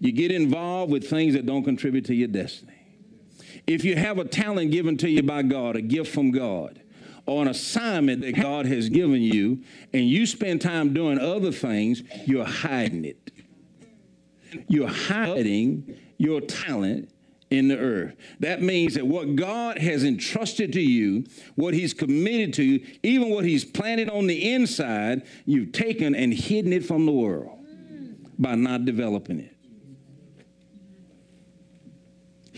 You 0.00 0.10
get 0.10 0.32
involved 0.32 0.90
with 0.90 1.08
things 1.08 1.34
that 1.34 1.46
don't 1.46 1.62
contribute 1.62 2.06
to 2.06 2.14
your 2.14 2.28
destiny. 2.28 2.73
If 3.66 3.84
you 3.84 3.96
have 3.96 4.18
a 4.18 4.24
talent 4.24 4.70
given 4.72 4.96
to 4.98 5.08
you 5.08 5.22
by 5.22 5.42
God, 5.42 5.76
a 5.76 5.82
gift 5.82 6.12
from 6.12 6.30
God, 6.30 6.80
or 7.26 7.42
an 7.42 7.48
assignment 7.48 8.20
that 8.20 8.36
God 8.36 8.66
has 8.66 8.88
given 8.90 9.22
you, 9.22 9.62
and 9.92 10.06
you 10.08 10.26
spend 10.26 10.60
time 10.60 10.92
doing 10.92 11.18
other 11.18 11.52
things, 11.52 12.02
you're 12.26 12.44
hiding 12.44 13.04
it. 13.04 13.30
You're 14.68 14.88
hiding 14.88 15.98
your 16.18 16.40
talent 16.42 17.10
in 17.50 17.68
the 17.68 17.78
earth. 17.78 18.14
That 18.40 18.62
means 18.62 18.94
that 18.94 19.06
what 19.06 19.36
God 19.36 19.78
has 19.78 20.04
entrusted 20.04 20.72
to 20.74 20.80
you, 20.80 21.24
what 21.54 21.72
He's 21.74 21.94
committed 21.94 22.52
to 22.54 22.84
even 23.02 23.30
what 23.30 23.44
He's 23.44 23.64
planted 23.64 24.10
on 24.10 24.26
the 24.26 24.52
inside, 24.52 25.22
you've 25.46 25.72
taken 25.72 26.14
and 26.14 26.32
hidden 26.34 26.72
it 26.72 26.84
from 26.84 27.06
the 27.06 27.12
world 27.12 27.58
by 28.38 28.54
not 28.54 28.84
developing 28.84 29.40
it. 29.40 29.50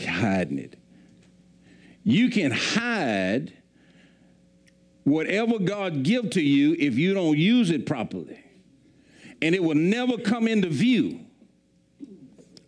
hiding 0.06 0.58
it. 0.58 0.75
You 2.08 2.30
can 2.30 2.52
hide 2.52 3.52
whatever 5.02 5.58
God 5.58 6.04
give 6.04 6.30
to 6.30 6.40
you 6.40 6.76
if 6.78 6.94
you 6.94 7.14
don't 7.14 7.36
use 7.36 7.70
it 7.70 7.84
properly. 7.84 8.44
And 9.42 9.56
it 9.56 9.62
will 9.62 9.74
never 9.74 10.16
come 10.16 10.46
into 10.46 10.68
view 10.68 11.26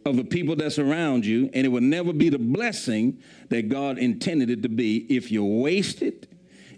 of 0.04 0.16
the 0.16 0.24
people 0.24 0.56
that's 0.56 0.80
around 0.80 1.24
you, 1.24 1.50
and 1.54 1.64
it 1.64 1.68
will 1.68 1.80
never 1.80 2.12
be 2.12 2.30
the 2.30 2.38
blessing 2.38 3.22
that 3.48 3.68
God 3.68 3.96
intended 3.96 4.50
it 4.50 4.62
to 4.62 4.68
be 4.68 5.06
if 5.08 5.30
you 5.30 5.44
waste 5.44 6.02
it, 6.02 6.28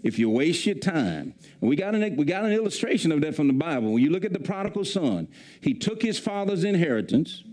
if 0.03 0.19
you 0.19 0.29
waste 0.29 0.67
your 0.67 0.75
time. 0.75 1.33
And 1.61 1.67
we 1.67 1.75
got 1.75 1.95
an 1.95 2.15
we 2.15 2.25
got 2.25 2.45
an 2.45 2.51
illustration 2.51 3.11
of 3.11 3.21
that 3.21 3.35
from 3.35 3.47
the 3.47 3.53
Bible. 3.53 3.91
When 3.93 4.03
you 4.03 4.11
look 4.11 4.23
at 4.23 4.33
the 4.33 4.39
prodigal 4.39 4.85
son, 4.85 5.29
he 5.61 5.73
took 5.73 6.03
his 6.03 6.19
father's 6.19 6.63
inheritance, 6.63 7.43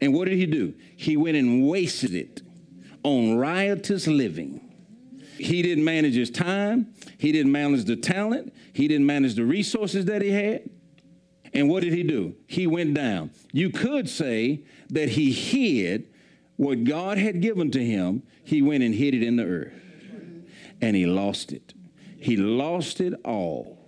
and 0.00 0.12
what 0.12 0.26
did 0.26 0.38
he 0.38 0.46
do? 0.46 0.74
He 0.96 1.16
went 1.16 1.36
and 1.36 1.68
wasted 1.68 2.14
it 2.14 2.42
on 3.02 3.36
riotous 3.36 4.06
living. 4.06 4.66
He 5.38 5.62
didn't 5.62 5.84
manage 5.84 6.14
his 6.14 6.30
time, 6.30 6.92
he 7.18 7.32
didn't 7.32 7.52
manage 7.52 7.84
the 7.84 7.96
talent, 7.96 8.52
he 8.72 8.88
didn't 8.88 9.06
manage 9.06 9.34
the 9.34 9.44
resources 9.44 10.04
that 10.06 10.22
he 10.22 10.30
had. 10.30 10.68
And 11.52 11.68
what 11.68 11.82
did 11.82 11.92
he 11.92 12.02
do? 12.02 12.36
He 12.46 12.66
went 12.66 12.94
down. 12.94 13.30
You 13.52 13.70
could 13.70 14.08
say 14.08 14.64
that 14.90 15.10
he 15.10 15.32
hid 15.32 16.10
what 16.60 16.84
God 16.84 17.16
had 17.16 17.40
given 17.40 17.70
to 17.70 17.82
him, 17.82 18.22
he 18.44 18.60
went 18.60 18.82
and 18.82 18.94
hid 18.94 19.14
it 19.14 19.22
in 19.22 19.36
the 19.36 19.44
earth. 19.44 19.72
And 20.82 20.94
he 20.94 21.06
lost 21.06 21.52
it. 21.52 21.72
He 22.18 22.36
lost 22.36 23.00
it 23.00 23.14
all. 23.24 23.78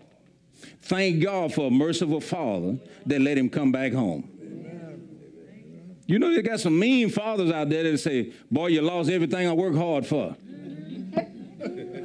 Thank 0.81 1.23
God 1.23 1.53
for 1.53 1.67
a 1.67 1.71
merciful 1.71 2.23
father 2.23 2.79
that 3.05 3.21
let 3.21 3.37
him 3.37 3.51
come 3.51 3.73
back 3.73 3.93
home. 3.93 4.32
You 6.07 6.19
know, 6.19 6.35
they 6.35 6.43
got 6.43 6.61
some 6.61 6.79
mean 6.79 7.11
fathers 7.11 7.51
out 7.51 7.69
there 7.69 7.85
that 7.85 7.99
say, 7.99 8.33
Boy, 8.51 8.69
you 8.69 8.83
lost 8.83 9.11
everything 9.11 9.49
I 9.49 9.53
worked 9.53 9.77
hard 9.77 10.07
for. 10.07 10.37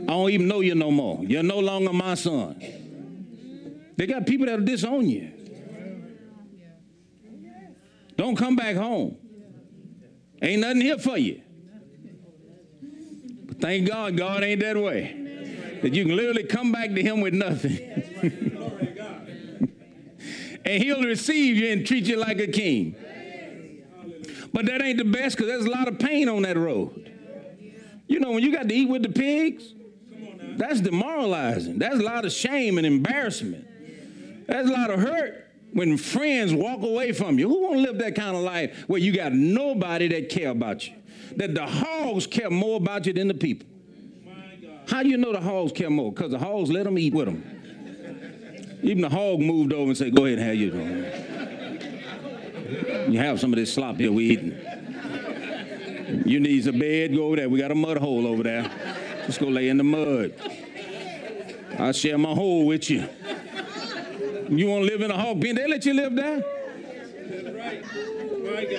I 0.08 0.12
don't 0.12 0.30
even 0.30 0.48
know 0.48 0.62
you 0.62 0.76
no 0.76 0.92
more. 0.92 1.24
You're 1.24 1.44
no 1.44 1.60
longer 1.60 1.92
my 1.92 2.14
son. 2.14 2.62
They 3.98 4.06
got 4.06 4.26
people 4.26 4.46
that'll 4.46 4.64
disown 4.64 5.10
you. 5.10 5.32
Don't 8.16 8.36
come 8.36 8.56
back 8.56 8.76
home. 8.76 9.18
Ain't 10.42 10.62
nothing 10.62 10.82
here 10.82 10.98
for 10.98 11.18
you. 11.18 11.42
But 13.46 13.60
thank 13.60 13.88
God, 13.88 14.16
God 14.16 14.44
ain't 14.44 14.62
that 14.62 14.78
way. 14.78 15.80
That 15.82 15.94
you 15.94 16.06
can 16.06 16.16
literally 16.16 16.44
come 16.44 16.72
back 16.72 16.94
to 16.94 17.02
Him 17.02 17.22
with 17.22 17.34
nothing. 17.34 17.78
and 20.66 20.84
He'll 20.84 21.04
receive 21.04 21.58
you 21.58 21.72
and 21.72 21.86
treat 21.86 22.06
you 22.06 22.18
like 22.18 22.40
a 22.40 22.48
king. 22.48 22.96
But 24.54 24.66
that 24.66 24.82
ain't 24.82 24.98
the 24.98 25.06
best 25.06 25.36
because 25.36 25.52
there's 25.52 25.66
a 25.66 25.70
lot 25.70 25.88
of 25.88 26.00
pain 26.00 26.30
on 26.30 26.44
that 26.44 26.58
road. 26.58 27.14
You 28.08 28.20
know, 28.20 28.32
when 28.32 28.44
you 28.44 28.52
got 28.52 28.70
to 28.70 28.74
eat 28.74 28.90
with 28.90 29.04
the 29.04 29.10
pigs, 29.10 29.74
that's 30.58 30.82
demoralizing. 30.82 31.78
That's 31.80 31.96
a 31.96 32.04
lot 32.04 32.26
of 32.26 32.32
shame 32.32 32.78
and 32.78 32.88
embarrassment. 32.88 33.66
That's 34.48 34.68
a 34.70 34.72
lot 34.72 34.90
of 34.90 35.00
hurt 35.00 35.46
when 35.74 35.98
friends 35.98 36.54
walk 36.54 36.82
away 36.82 37.12
from 37.12 37.38
you. 37.38 37.50
Who 37.50 37.64
want 37.64 37.76
to 37.76 37.82
live 37.82 37.98
that 38.00 38.16
kind 38.16 38.36
of 38.36 38.44
life 38.44 38.86
where 38.88 39.00
you 39.00 39.12
got 39.12 39.34
nobody 39.34 40.08
that 40.08 40.30
care 40.30 40.50
about 40.50 40.88
you? 40.88 40.94
That 41.36 41.54
the 41.54 41.68
hogs 41.68 42.26
care 42.26 42.50
more 42.50 42.78
about 42.78 43.06
you 43.06 43.14
than 43.14 43.28
the 43.28 43.34
people. 43.34 43.68
How 44.88 45.04
do 45.04 45.10
you 45.10 45.18
know 45.18 45.34
the 45.34 45.42
hogs 45.42 45.74
care 45.74 45.90
more? 45.90 46.14
Because 46.14 46.32
the 46.32 46.40
hogs 46.40 46.72
let 46.72 46.86
them 46.86 46.98
eat 46.98 47.14
with 47.14 47.26
them. 47.26 47.44
Even 48.82 49.02
the 49.02 49.10
hog 49.10 49.40
moved 49.40 49.74
over 49.74 49.90
and 49.90 49.98
said, 49.98 50.16
go 50.16 50.26
ahead 50.26 50.40
and 50.40 50.48
have 50.48 50.56
you. 50.56 51.27
You 53.10 53.19
have 53.19 53.39
some 53.39 53.53
of 53.53 53.58
this 53.58 53.73
slop 53.73 53.97
here 53.97 54.12
we 54.12 54.25
eating. 54.25 54.58
You 56.25 56.39
need 56.39 56.67
a 56.67 56.73
bed, 56.73 57.15
go 57.15 57.25
over 57.27 57.38
there. 57.38 57.49
We 57.49 57.60
got 57.60 57.71
a 57.71 57.75
mud 57.75 57.97
hole 57.97 58.27
over 58.27 58.43
there. 58.43 58.69
Just 59.25 59.39
go 59.39 59.47
lay 59.47 59.69
in 59.69 59.77
the 59.77 59.84
mud. 59.84 60.34
I'll 61.77 61.93
share 61.93 62.17
my 62.17 62.34
hole 62.34 62.65
with 62.65 62.89
you. 62.89 63.08
You 64.49 64.67
want 64.67 64.86
to 64.86 64.91
live 64.91 65.01
in 65.01 65.12
a 65.12 65.17
hog 65.17 65.41
pen? 65.41 65.56
They 65.56 65.67
let 65.67 65.86
you 65.86 65.93
live 65.93 66.15
there. 66.15 66.43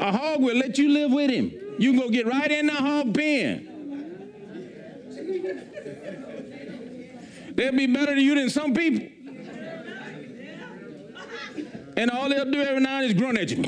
A 0.00 0.12
hog 0.12 0.40
will 0.40 0.56
let 0.56 0.78
you 0.78 0.88
live 0.88 1.12
with 1.12 1.30
him. 1.30 1.52
You 1.78 1.92
can 1.92 2.00
go 2.00 2.08
get 2.08 2.26
right 2.26 2.50
in 2.50 2.66
the 2.66 2.74
hog 2.74 3.14
pen. 3.14 3.68
They'll 7.54 7.72
be 7.72 7.86
better 7.86 8.14
to 8.14 8.20
you 8.20 8.34
than 8.34 8.50
some 8.50 8.72
people. 8.74 9.17
And 11.98 12.10
all 12.12 12.28
they'll 12.28 12.44
do 12.44 12.62
every 12.62 12.80
now 12.80 13.00
and 13.00 13.10
then 13.10 13.10
is 13.10 13.14
grunt 13.14 13.38
at 13.38 13.50
you. 13.50 13.62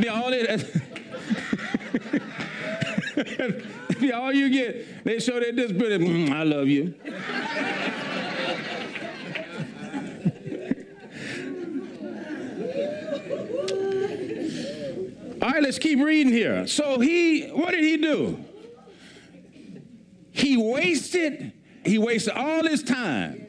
be 0.00 0.08
all 0.08 0.30
they, 4.00 4.10
all 4.10 4.32
you 4.32 4.48
get. 4.48 5.04
They 5.04 5.18
show 5.18 5.38
their 5.38 5.52
disability. 5.52 6.06
Mm, 6.06 6.30
I 6.30 6.44
love 6.44 6.68
you. 6.68 6.94
All 15.42 15.50
right, 15.50 15.62
let's 15.62 15.78
keep 15.78 15.98
reading 15.98 16.32
here. 16.32 16.66
So 16.66 17.00
he, 17.00 17.48
what 17.48 17.72
did 17.72 17.84
he 17.84 17.98
do? 17.98 18.42
He 20.32 20.56
wasted, 20.56 21.52
he 21.84 21.98
wasted 21.98 22.32
all 22.32 22.66
his 22.66 22.82
time 22.82 23.48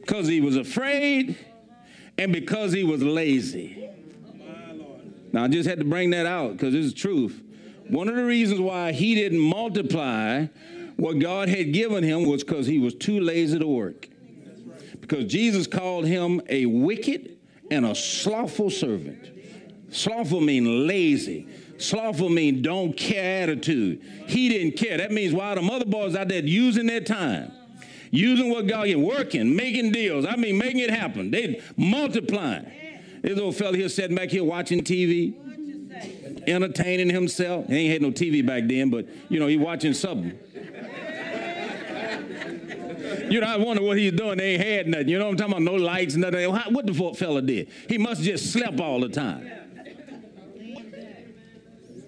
because 0.00 0.28
he 0.28 0.40
was 0.40 0.56
afraid 0.56 1.36
and 2.18 2.32
because 2.32 2.72
he 2.72 2.84
was 2.84 3.02
lazy. 3.02 3.90
Now, 5.32 5.44
I 5.44 5.48
just 5.48 5.68
had 5.68 5.78
to 5.80 5.84
bring 5.84 6.10
that 6.10 6.26
out 6.26 6.52
because 6.52 6.72
this 6.72 6.86
is 6.86 6.94
truth. 6.94 7.42
One 7.88 8.08
of 8.08 8.16
the 8.16 8.24
reasons 8.24 8.60
why 8.60 8.92
he 8.92 9.14
didn't 9.14 9.38
multiply 9.38 10.46
what 10.96 11.18
God 11.18 11.48
had 11.48 11.72
given 11.72 12.02
him 12.02 12.24
was 12.24 12.42
because 12.42 12.66
he 12.66 12.78
was 12.78 12.94
too 12.94 13.20
lazy 13.20 13.58
to 13.58 13.66
work. 13.66 14.08
Because 15.00 15.26
Jesus 15.26 15.66
called 15.66 16.06
him 16.06 16.40
a 16.48 16.66
wicked 16.66 17.36
and 17.70 17.84
a 17.84 17.94
slothful 17.94 18.70
servant. 18.70 19.30
Slothful 19.90 20.40
mean 20.40 20.86
lazy. 20.86 21.46
Slothful 21.78 22.30
mean 22.30 22.62
don't 22.62 22.96
care 22.96 23.42
attitude. 23.42 24.02
He 24.26 24.48
didn't 24.48 24.76
care. 24.76 24.96
That 24.96 25.12
means 25.12 25.32
while 25.32 25.54
the 25.54 25.62
mother 25.62 25.84
boys 25.84 26.16
out 26.16 26.28
there 26.28 26.42
using 26.42 26.86
their 26.86 27.00
time, 27.00 27.52
using 28.16 28.50
what 28.50 28.66
God 28.66 28.88
is 28.88 28.96
working, 28.96 29.54
making 29.54 29.92
deals. 29.92 30.24
I 30.26 30.36
mean, 30.36 30.58
making 30.58 30.80
it 30.80 30.90
happen. 30.90 31.30
They 31.30 31.60
multiplying. 31.76 32.66
This 33.22 33.38
old 33.38 33.56
fella 33.56 33.76
here 33.76 33.88
sitting 33.88 34.16
back 34.16 34.30
here 34.30 34.44
watching 34.44 34.82
TV, 34.82 35.34
entertaining 36.46 37.10
himself. 37.10 37.66
He 37.66 37.76
ain't 37.76 37.92
had 37.92 38.02
no 38.02 38.10
TV 38.10 38.44
back 38.46 38.64
then, 38.66 38.90
but 38.90 39.06
you 39.28 39.38
know, 39.38 39.46
he 39.46 39.56
watching 39.56 39.94
something. 39.94 40.38
You 43.28 43.40
know, 43.40 43.46
I 43.46 43.56
wonder 43.56 43.82
what 43.82 43.98
he's 43.98 44.12
doing. 44.12 44.38
They 44.38 44.54
ain't 44.54 44.62
had 44.62 44.86
nothing. 44.88 45.08
You 45.08 45.18
know 45.18 45.24
what 45.26 45.32
I'm 45.32 45.36
talking 45.50 45.64
about? 45.64 45.72
No 45.72 45.74
lights, 45.74 46.14
nothing. 46.14 46.48
What 46.50 46.86
the 46.86 47.14
fella 47.16 47.42
did? 47.42 47.68
He 47.88 47.98
must 47.98 48.22
just 48.22 48.52
slept 48.52 48.78
all 48.80 49.00
the 49.00 49.08
time. 49.08 49.50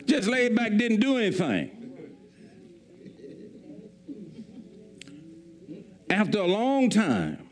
Just 0.06 0.28
laid 0.28 0.54
back, 0.54 0.76
didn't 0.76 1.00
do 1.00 1.18
anything. 1.18 1.70
After 6.10 6.38
a 6.38 6.46
long 6.46 6.90
time, 6.90 7.48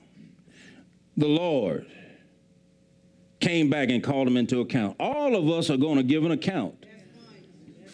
the 1.16 1.28
Lord 1.28 1.86
came 3.40 3.68
back 3.70 3.90
and 3.90 4.02
called 4.02 4.26
him 4.28 4.36
into 4.36 4.60
account. 4.60 4.96
All 4.98 5.36
of 5.36 5.48
us 5.48 5.70
are 5.70 5.76
going 5.76 5.96
to 5.96 6.02
give 6.02 6.24
an 6.24 6.32
account 6.32 6.86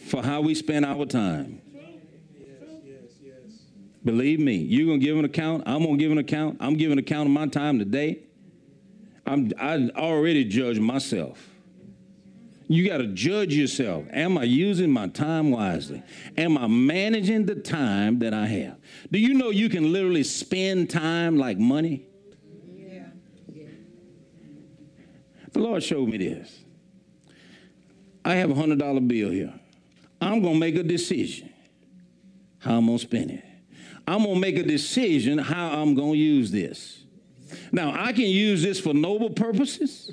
for 0.06 0.22
how 0.22 0.40
we 0.40 0.54
spend 0.54 0.84
our 0.84 1.04
time. 1.04 1.60
Believe 4.04 4.40
me, 4.40 4.56
you're 4.56 4.86
going 4.86 5.00
to 5.00 5.06
give 5.06 5.16
an 5.16 5.24
account. 5.24 5.62
I'm 5.66 5.84
going 5.84 5.96
to 5.96 6.02
give 6.02 6.10
an 6.10 6.18
account. 6.18 6.58
I'm 6.60 6.74
giving 6.74 6.92
an 6.92 6.98
account 6.98 7.28
of 7.28 7.32
my 7.32 7.46
time 7.46 7.78
today. 7.78 8.20
I'm, 9.26 9.52
I 9.58 9.90
already 9.96 10.44
judge 10.44 10.80
myself. 10.80 11.51
You 12.72 12.88
got 12.88 12.98
to 12.98 13.08
judge 13.08 13.54
yourself. 13.54 14.06
Am 14.12 14.38
I 14.38 14.44
using 14.44 14.90
my 14.90 15.06
time 15.06 15.50
wisely? 15.50 16.02
Am 16.38 16.56
I 16.56 16.66
managing 16.66 17.44
the 17.44 17.56
time 17.56 18.20
that 18.20 18.32
I 18.32 18.46
have? 18.46 18.78
Do 19.10 19.18
you 19.18 19.34
know 19.34 19.50
you 19.50 19.68
can 19.68 19.92
literally 19.92 20.22
spend 20.22 20.88
time 20.88 21.36
like 21.36 21.58
money? 21.58 22.06
Yeah. 22.74 23.08
The 25.52 25.58
Lord 25.58 25.82
showed 25.82 26.08
me 26.08 26.16
this. 26.16 26.60
I 28.24 28.36
have 28.36 28.50
a 28.50 28.54
$100 28.54 29.06
bill 29.06 29.30
here. 29.30 29.52
I'm 30.22 30.42
to 30.42 30.54
make 30.54 30.76
a 30.76 30.82
decision 30.82 31.52
how 32.58 32.78
I'm 32.78 32.86
to 32.86 32.98
spend 32.98 33.32
it. 33.32 33.44
I'm 34.08 34.22
to 34.22 34.34
make 34.34 34.56
a 34.56 34.62
decision 34.62 35.36
how 35.36 35.82
I'm 35.82 35.94
to 35.94 36.14
use 36.14 36.50
this. 36.50 37.04
Now, 37.70 37.92
I 37.94 38.14
can 38.14 38.24
use 38.24 38.62
this 38.62 38.80
for 38.80 38.94
noble 38.94 39.28
purposes, 39.28 40.10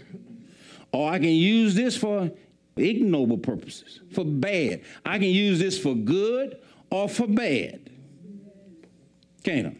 or 0.92 1.10
I 1.10 1.20
can 1.20 1.30
use 1.30 1.74
this 1.74 1.96
for 1.96 2.32
ignoble 2.80 3.38
purposes, 3.38 4.00
for 4.12 4.26
bad. 4.26 4.82
I 5.06 5.18
can 5.20 5.30
use 5.30 5.60
this 5.60 5.78
for 5.78 5.96
good 5.96 6.60
or 6.90 7.10
for 7.10 7.28
bad. 7.28 7.90
Can't 9.44 9.68
I? 9.68 9.76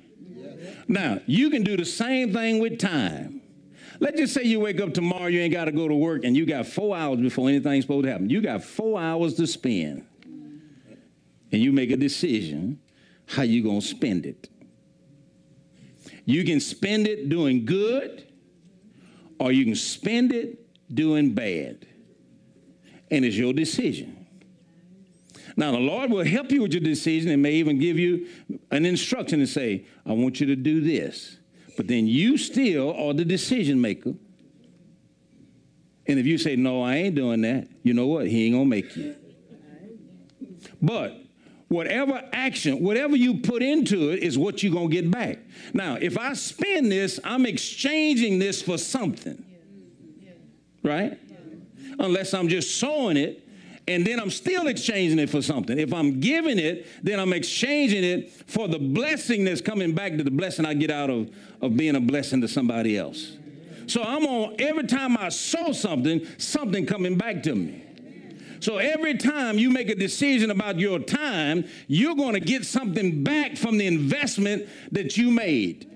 Now, 0.88 1.20
you 1.26 1.50
can 1.50 1.64
do 1.64 1.78
the 1.78 1.86
same 1.86 2.34
thing 2.34 2.60
with 2.60 2.80
time. 2.80 3.42
Let's 4.00 4.18
just 4.18 4.34
say 4.34 4.44
you 4.44 4.60
wake 4.60 4.80
up 4.80 4.94
tomorrow, 4.94 5.28
you 5.28 5.40
ain't 5.42 5.54
got 5.54 5.66
to 5.66 5.72
go 5.72 5.88
to 5.88 5.94
work, 5.94 6.24
and 6.24 6.36
you 6.36 6.46
got 6.46 6.66
four 6.66 6.96
hours 6.96 7.20
before 7.20 7.50
anything's 7.50 7.84
supposed 7.84 8.06
to 8.06 8.12
happen. 8.12 8.30
You 8.30 8.42
got 8.42 8.64
four 8.64 9.00
hours 9.00 9.36
to 9.36 9.46
spend. 9.46 10.06
And 11.52 11.62
you 11.62 11.72
make 11.72 11.92
a 11.92 11.98
decision 11.98 12.80
how 13.26 13.44
you 13.44 13.62
going 13.64 13.82
to 13.82 13.86
spend 13.86 14.26
it. 14.26 14.50
You 16.26 16.44
can 16.44 16.60
spend 16.60 17.08
it 17.08 17.28
doing 17.30 17.66
good, 17.66 18.28
or 19.40 19.52
you 19.52 19.66
can 19.66 19.76
spend 19.76 20.32
it 20.32 20.66
doing 20.94 21.34
bad 21.34 21.86
and 23.12 23.26
it's 23.26 23.36
your 23.36 23.54
decision. 23.54 24.28
Now, 25.56 25.72
the 25.72 25.80
Lord 25.80 26.12
will 26.12 26.24
help 26.24 26.52
you 26.52 26.62
with 26.62 26.74
your 26.74 26.82
decision 26.82 27.32
and 27.32 27.42
may 27.42 27.54
even 27.54 27.80
give 27.80 28.00
you 28.00 28.28
an 28.72 28.86
instruction 28.86 29.40
to 29.40 29.48
say, 29.48 29.86
I 30.06 30.14
want 30.14 30.40
you 30.40 30.48
to 30.48 30.56
do 30.56 30.82
this. 30.82 31.38
But 31.76 31.88
then 31.88 32.08
you 32.08 32.38
still 32.38 32.94
are 32.94 33.14
the 33.14 33.26
decision 33.26 33.82
maker. 33.82 34.14
And 36.08 36.20
if 36.20 36.26
you 36.26 36.38
say, 36.38 36.56
No, 36.56 36.82
I 36.82 36.96
ain't 36.96 37.16
doing 37.16 37.42
that, 37.42 37.68
you 37.84 37.94
know 37.94 38.08
what? 38.08 38.28
He 38.28 38.46
ain't 38.46 38.56
going 38.56 38.66
to 38.66 38.70
make 38.70 38.96
you. 38.96 39.16
But 40.82 41.22
whatever 41.68 42.24
action, 42.34 42.82
whatever 42.84 43.16
you 43.16 43.40
put 43.40 43.62
into 43.62 44.10
it 44.10 44.20
is 44.24 44.38
what 44.38 44.64
you're 44.64 44.74
going 44.74 44.90
to 44.90 44.94
get 44.94 45.12
back. 45.12 45.40
Now, 45.74 45.96
if 45.96 46.18
I 46.18 46.34
spend 46.34 46.92
this, 46.92 47.20
I'm 47.24 47.46
exchanging 47.46 48.40
this 48.40 48.62
for 48.62 48.78
something. 48.78 49.46
Right? 50.84 51.20
Unless 52.00 52.34
I'm 52.34 52.48
just 52.48 52.80
sowing 52.80 53.18
it 53.18 53.46
and 53.88 54.06
then 54.06 54.20
I'm 54.20 54.30
still 54.30 54.68
exchanging 54.68 55.18
it 55.18 55.32
for 55.32 55.42
something. 55.42 55.80
If 55.80 55.94
I'm 55.94 56.20
giving 56.20 56.60
it, 56.60 56.86
then 57.04 57.20
I'm 57.20 57.34
exchanging 57.34 58.04
it 58.04 58.32
for 58.32 58.68
the 58.68 58.78
blessing 58.78 59.44
that's 59.44 59.62
coming 59.62 59.96
back 59.96 60.16
to 60.18 60.24
the 60.24 60.32
blessing 60.32 60.66
I 60.66 60.76
get 60.76 60.92
out 60.92 61.10
of, 61.10 61.34
of 61.62 61.76
being 61.76 61.96
a 61.96 62.00
blessing 62.00 62.40
to 62.42 62.48
somebody 62.48 62.98
else. 62.98 63.38
So 63.88 64.04
I'm 64.04 64.26
on 64.28 64.58
every 64.60 64.84
time 64.84 65.18
I 65.18 65.30
sow 65.30 65.72
something, 65.72 66.26
something 66.38 66.86
coming 66.86 67.18
back 67.18 67.42
to 67.44 67.56
me. 67.56 67.84
So 68.60 68.78
every 68.78 69.16
time 69.16 69.58
you 69.58 69.72
make 69.72 69.90
a 69.90 69.96
decision 69.96 70.52
about 70.52 70.78
your 70.78 71.00
time, 71.00 71.66
you're 71.88 72.16
going 72.16 72.34
to 72.34 72.40
get 72.40 72.66
something 72.66 73.24
back 73.24 73.58
from 73.58 73.80
the 73.80 73.88
investment 73.88 74.68
that 74.92 75.18
you 75.18 75.32
made. 75.32 75.90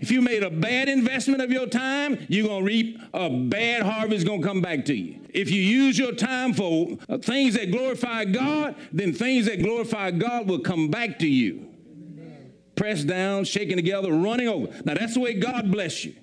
If 0.00 0.10
you 0.10 0.20
made 0.20 0.42
a 0.42 0.50
bad 0.50 0.88
investment 0.88 1.42
of 1.42 1.50
your 1.50 1.66
time, 1.66 2.26
you're 2.28 2.46
going 2.46 2.64
to 2.64 2.66
reap 2.66 2.98
a 3.12 3.30
bad 3.30 3.82
harvest 3.82 4.26
going 4.26 4.42
to 4.42 4.46
come 4.46 4.60
back 4.60 4.84
to 4.86 4.94
you. 4.94 5.20
If 5.30 5.50
you 5.50 5.60
use 5.60 5.98
your 5.98 6.12
time 6.12 6.54
for 6.54 6.96
uh, 7.08 7.18
things 7.18 7.54
that 7.54 7.70
glorify 7.70 8.24
God, 8.24 8.76
then 8.92 9.12
things 9.12 9.46
that 9.46 9.62
glorify 9.62 10.10
God 10.10 10.48
will 10.48 10.60
come 10.60 10.88
back 10.88 11.18
to 11.20 11.26
you. 11.26 11.68
Pressed 12.76 13.06
down, 13.06 13.44
shaken 13.44 13.76
together, 13.76 14.12
running 14.12 14.48
over. 14.48 14.68
Now 14.84 14.94
that's 14.94 15.14
the 15.14 15.20
way 15.20 15.34
God 15.34 15.70
bless 15.70 16.04
you. 16.04 16.14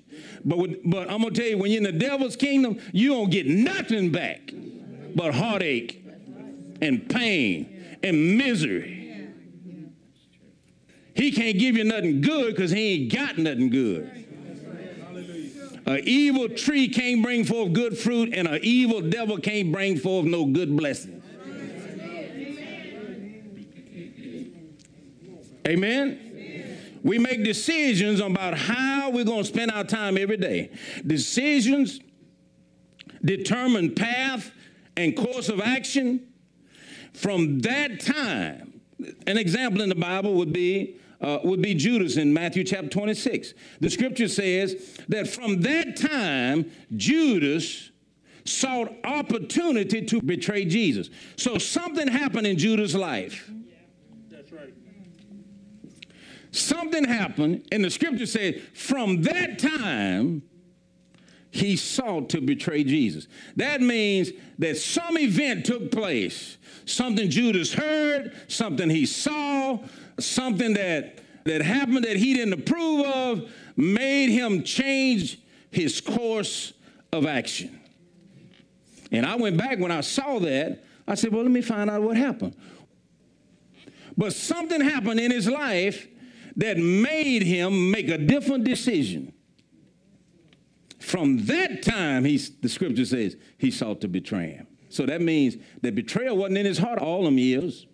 But, 0.44 0.58
with, 0.58 0.80
but 0.84 1.10
I'm 1.10 1.22
going 1.22 1.34
to 1.34 1.40
tell 1.40 1.50
you, 1.50 1.58
when 1.58 1.70
you're 1.70 1.78
in 1.78 1.84
the 1.84 1.92
devil's 1.92 2.36
kingdom, 2.36 2.78
you 2.92 3.10
don't 3.10 3.30
get 3.30 3.46
nothing 3.46 4.10
back 4.10 4.52
but 5.14 5.34
heartache 5.34 6.04
and 6.80 7.08
pain 7.08 7.98
and 8.02 8.36
misery. 8.36 9.01
He 11.14 11.30
can't 11.30 11.58
give 11.58 11.76
you 11.76 11.84
nothing 11.84 12.20
good 12.20 12.54
because 12.54 12.70
he 12.70 12.94
ain't 12.94 13.12
got 13.12 13.38
nothing 13.38 13.70
good. 13.70 14.10
An 15.84 16.00
evil 16.04 16.48
tree 16.48 16.88
can't 16.88 17.22
bring 17.22 17.44
forth 17.44 17.72
good 17.72 17.98
fruit, 17.98 18.32
and 18.34 18.46
an 18.46 18.60
evil 18.62 19.00
devil 19.00 19.36
can't 19.38 19.72
bring 19.72 19.98
forth 19.98 20.26
no 20.26 20.46
good 20.46 20.76
blessing. 20.76 21.22
Amen? 25.66 26.18
We 27.02 27.18
make 27.18 27.42
decisions 27.44 28.20
about 28.20 28.56
how 28.56 29.10
we're 29.10 29.24
going 29.24 29.42
to 29.42 29.48
spend 29.48 29.70
our 29.72 29.84
time 29.84 30.16
every 30.16 30.36
day. 30.36 30.70
Decisions 31.04 32.00
determine 33.24 33.94
path 33.94 34.52
and 34.96 35.16
course 35.16 35.48
of 35.48 35.60
action. 35.60 36.28
From 37.12 37.60
that 37.60 38.00
time, 38.00 38.71
an 39.26 39.38
example 39.38 39.82
in 39.82 39.88
the 39.88 39.94
Bible 39.94 40.34
would 40.34 40.52
be 40.52 40.96
uh, 41.20 41.38
would 41.44 41.62
be 41.62 41.72
Judas 41.74 42.16
in 42.16 42.34
Matthew 42.34 42.64
chapter 42.64 42.88
26. 42.88 43.54
The 43.80 43.90
scripture 43.90 44.26
says 44.26 44.98
that 45.08 45.28
from 45.28 45.60
that 45.60 45.96
time, 45.96 46.70
Judas 46.96 47.92
sought 48.44 48.92
opportunity 49.04 50.04
to 50.04 50.20
betray 50.20 50.64
Jesus. 50.64 51.10
So 51.36 51.58
something 51.58 52.08
happened 52.08 52.48
in 52.48 52.58
Judas' 52.58 52.94
life. 52.94 53.48
That's 54.28 54.50
right. 54.50 54.74
Something 56.50 57.04
happened, 57.04 57.66
and 57.70 57.84
the 57.84 57.90
scripture 57.90 58.26
says, 58.26 58.60
from 58.74 59.22
that 59.22 59.58
time, 59.58 60.42
he 61.52 61.76
sought 61.76 62.30
to 62.30 62.40
betray 62.40 62.82
Jesus. 62.82 63.28
That 63.56 63.82
means 63.82 64.30
that 64.58 64.78
some 64.78 65.18
event 65.18 65.66
took 65.66 65.90
place. 65.90 66.56
Something 66.86 67.28
Judas 67.28 67.74
heard, 67.74 68.34
something 68.48 68.88
he 68.88 69.04
saw, 69.04 69.78
something 70.18 70.72
that, 70.72 71.18
that 71.44 71.60
happened 71.60 72.04
that 72.04 72.16
he 72.16 72.32
didn't 72.32 72.54
approve 72.54 73.04
of 73.06 73.52
made 73.76 74.30
him 74.30 74.62
change 74.62 75.40
his 75.70 76.00
course 76.00 76.72
of 77.12 77.26
action. 77.26 77.78
And 79.10 79.26
I 79.26 79.36
went 79.36 79.58
back 79.58 79.78
when 79.78 79.92
I 79.92 80.00
saw 80.00 80.38
that, 80.38 80.82
I 81.06 81.14
said, 81.16 81.34
well, 81.34 81.42
let 81.42 81.52
me 81.52 81.60
find 81.60 81.90
out 81.90 82.00
what 82.00 82.16
happened. 82.16 82.56
But 84.16 84.32
something 84.32 84.80
happened 84.80 85.20
in 85.20 85.30
his 85.30 85.48
life 85.48 86.08
that 86.56 86.78
made 86.78 87.42
him 87.42 87.90
make 87.90 88.08
a 88.08 88.16
different 88.16 88.64
decision. 88.64 89.34
From 91.02 91.46
that 91.46 91.82
time, 91.82 92.24
he, 92.24 92.36
the 92.36 92.68
scripture 92.68 93.04
says, 93.04 93.36
he 93.58 93.72
sought 93.72 94.00
to 94.02 94.08
betray 94.08 94.52
him. 94.52 94.68
So 94.88 95.04
that 95.06 95.20
means 95.20 95.56
that 95.80 95.96
betrayal 95.96 96.36
wasn't 96.36 96.58
in 96.58 96.66
his 96.66 96.78
heart 96.78 97.00
all 97.00 97.24
them 97.24 97.38
years. 97.38 97.86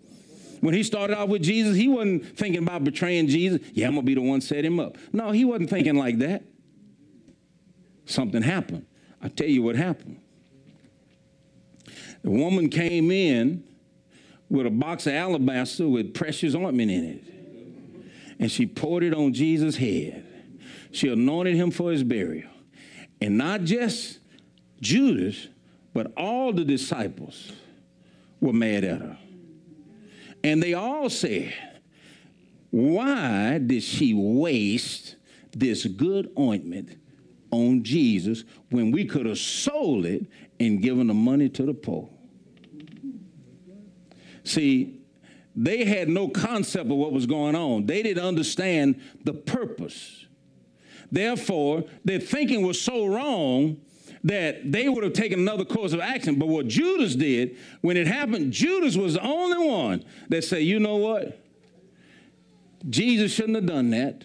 When 0.60 0.74
he 0.74 0.82
started 0.82 1.16
out 1.16 1.28
with 1.28 1.42
Jesus, 1.42 1.74
he 1.74 1.88
wasn't 1.88 2.36
thinking 2.36 2.62
about 2.62 2.84
betraying 2.84 3.28
Jesus. 3.28 3.60
Yeah, 3.72 3.86
I'm 3.86 3.94
going 3.94 4.04
to 4.04 4.06
be 4.06 4.14
the 4.14 4.20
one 4.20 4.42
set 4.42 4.62
him 4.62 4.78
up. 4.78 4.98
No, 5.10 5.30
he 5.30 5.46
wasn't 5.46 5.70
thinking 5.70 5.96
like 5.96 6.18
that. 6.18 6.42
Something 8.04 8.42
happened. 8.42 8.84
i 9.22 9.28
tell 9.28 9.48
you 9.48 9.62
what 9.62 9.74
happened. 9.74 10.20
The 12.22 12.30
woman 12.30 12.68
came 12.68 13.10
in 13.10 13.64
with 14.50 14.66
a 14.66 14.70
box 14.70 15.06
of 15.06 15.14
alabaster 15.14 15.88
with 15.88 16.12
precious 16.12 16.54
ointment 16.54 16.90
in 16.90 17.04
it. 17.04 17.24
And 18.38 18.50
she 18.50 18.66
poured 18.66 19.02
it 19.02 19.14
on 19.14 19.32
Jesus' 19.32 19.76
head. 19.76 20.26
She 20.90 21.08
anointed 21.08 21.54
him 21.54 21.70
for 21.70 21.90
his 21.90 22.04
burial. 22.04 22.50
And 23.20 23.36
not 23.36 23.64
just 23.64 24.18
Judas, 24.80 25.48
but 25.92 26.12
all 26.16 26.52
the 26.52 26.64
disciples 26.64 27.52
were 28.40 28.52
mad 28.52 28.84
at 28.84 29.00
her. 29.00 29.18
And 30.44 30.62
they 30.62 30.74
all 30.74 31.10
said, 31.10 31.52
Why 32.70 33.58
did 33.58 33.82
she 33.82 34.14
waste 34.14 35.16
this 35.52 35.84
good 35.86 36.30
ointment 36.38 36.96
on 37.50 37.82
Jesus 37.82 38.44
when 38.70 38.92
we 38.92 39.04
could 39.04 39.26
have 39.26 39.38
sold 39.38 40.06
it 40.06 40.26
and 40.60 40.80
given 40.80 41.08
the 41.08 41.14
money 41.14 41.48
to 41.48 41.64
the 41.64 41.74
poor? 41.74 42.08
See, 44.44 45.00
they 45.56 45.84
had 45.84 46.08
no 46.08 46.28
concept 46.28 46.88
of 46.90 46.96
what 46.96 47.12
was 47.12 47.26
going 47.26 47.56
on. 47.56 47.86
They 47.86 48.02
didn't 48.02 48.24
understand 48.24 49.00
the 49.24 49.34
purpose. 49.34 50.27
Therefore, 51.10 51.84
their 52.04 52.20
thinking 52.20 52.66
was 52.66 52.80
so 52.80 53.06
wrong 53.06 53.80
that 54.24 54.70
they 54.70 54.88
would 54.88 55.04
have 55.04 55.12
taken 55.12 55.38
another 55.40 55.64
course 55.64 55.92
of 55.92 56.00
action. 56.00 56.38
But 56.38 56.48
what 56.48 56.68
Judas 56.68 57.14
did, 57.14 57.56
when 57.80 57.96
it 57.96 58.06
happened, 58.06 58.52
Judas 58.52 58.96
was 58.96 59.14
the 59.14 59.22
only 59.22 59.66
one 59.66 60.04
that 60.28 60.44
said, 60.44 60.62
you 60.62 60.80
know 60.80 60.96
what? 60.96 61.40
Jesus 62.88 63.32
shouldn't 63.32 63.56
have 63.56 63.66
done 63.66 63.90
that. 63.90 64.24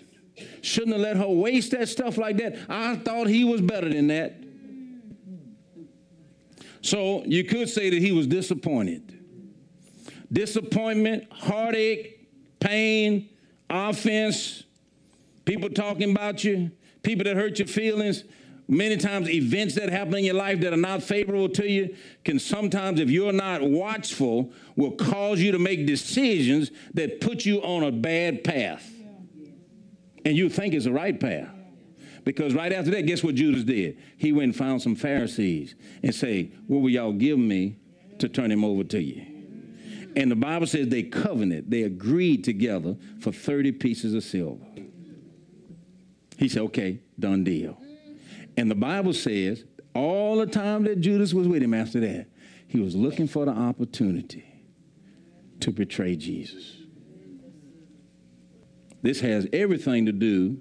Shouldn't 0.61 0.93
have 0.93 1.01
let 1.01 1.17
her 1.17 1.27
waste 1.27 1.71
that 1.71 1.87
stuff 1.89 2.17
like 2.17 2.37
that. 2.37 2.57
I 2.67 2.95
thought 2.95 3.27
he 3.27 3.43
was 3.43 3.61
better 3.61 3.89
than 3.89 4.07
that. 4.07 4.35
So 6.81 7.23
you 7.25 7.43
could 7.43 7.69
say 7.69 7.89
that 7.89 7.99
he 7.99 8.11
was 8.11 8.27
disappointed. 8.27 9.17
Disappointment, 10.31 11.31
heartache, 11.31 12.27
pain, 12.59 13.29
offense, 13.69 14.63
people 15.45 15.69
talking 15.69 16.11
about 16.11 16.43
you, 16.43 16.71
people 17.01 17.23
that 17.25 17.35
hurt 17.35 17.59
your 17.59 17.67
feelings. 17.67 18.23
Many 18.65 18.95
times, 18.95 19.29
events 19.29 19.75
that 19.75 19.89
happen 19.89 20.15
in 20.15 20.23
your 20.23 20.35
life 20.35 20.61
that 20.61 20.71
are 20.71 20.77
not 20.77 21.03
favorable 21.03 21.49
to 21.49 21.69
you 21.69 21.95
can 22.23 22.39
sometimes, 22.39 23.01
if 23.01 23.09
you're 23.09 23.33
not 23.33 23.61
watchful, 23.61 24.53
will 24.77 24.91
cause 24.91 25.41
you 25.41 25.51
to 25.51 25.59
make 25.59 25.85
decisions 25.85 26.71
that 26.93 27.19
put 27.19 27.45
you 27.45 27.61
on 27.61 27.83
a 27.83 27.91
bad 27.91 28.43
path. 28.45 28.89
And 30.23 30.37
you 30.37 30.47
think 30.47 30.73
it's 30.73 30.85
the 30.85 30.93
right 30.93 31.19
path. 31.19 31.49
Because 32.23 32.53
right 32.53 32.71
after 32.71 32.91
that, 32.91 33.05
guess 33.05 33.21
what 33.21 33.35
Judas 33.35 33.63
did? 33.63 33.97
He 34.17 34.31
went 34.31 34.45
and 34.45 34.55
found 34.55 34.81
some 34.81 34.95
Pharisees 34.95 35.75
and 36.01 36.15
say, 36.15 36.51
What 36.67 36.79
will 36.79 36.89
y'all 36.89 37.11
give 37.11 37.37
me 37.37 37.77
to 38.19 38.29
turn 38.29 38.51
him 38.51 38.63
over 38.63 38.83
to 38.85 39.01
you? 39.01 39.25
And 40.15 40.31
the 40.31 40.35
Bible 40.35 40.67
says 40.67 40.87
they 40.87 41.03
covenanted, 41.03 41.69
they 41.71 41.83
agreed 41.83 42.43
together 42.43 42.95
for 43.19 43.31
30 43.31 43.73
pieces 43.73 44.13
of 44.13 44.23
silver. 44.23 44.63
He 46.37 46.49
said, 46.49 46.63
Okay, 46.63 46.99
done 47.19 47.43
deal. 47.43 47.77
And 48.57 48.69
the 48.69 48.75
Bible 48.75 49.13
says 49.13 49.63
all 49.95 50.37
the 50.37 50.45
time 50.45 50.83
that 50.83 50.99
Judas 50.99 51.33
was 51.33 51.47
with 51.47 51.61
him 51.61 51.73
after 51.73 51.99
that, 52.01 52.27
he 52.67 52.79
was 52.79 52.95
looking 52.95 53.27
for 53.27 53.45
the 53.45 53.51
opportunity 53.51 54.45
to 55.59 55.71
betray 55.71 56.15
Jesus. 56.15 56.77
This 59.01 59.19
has 59.21 59.47
everything 59.53 60.05
to 60.05 60.11
do 60.11 60.59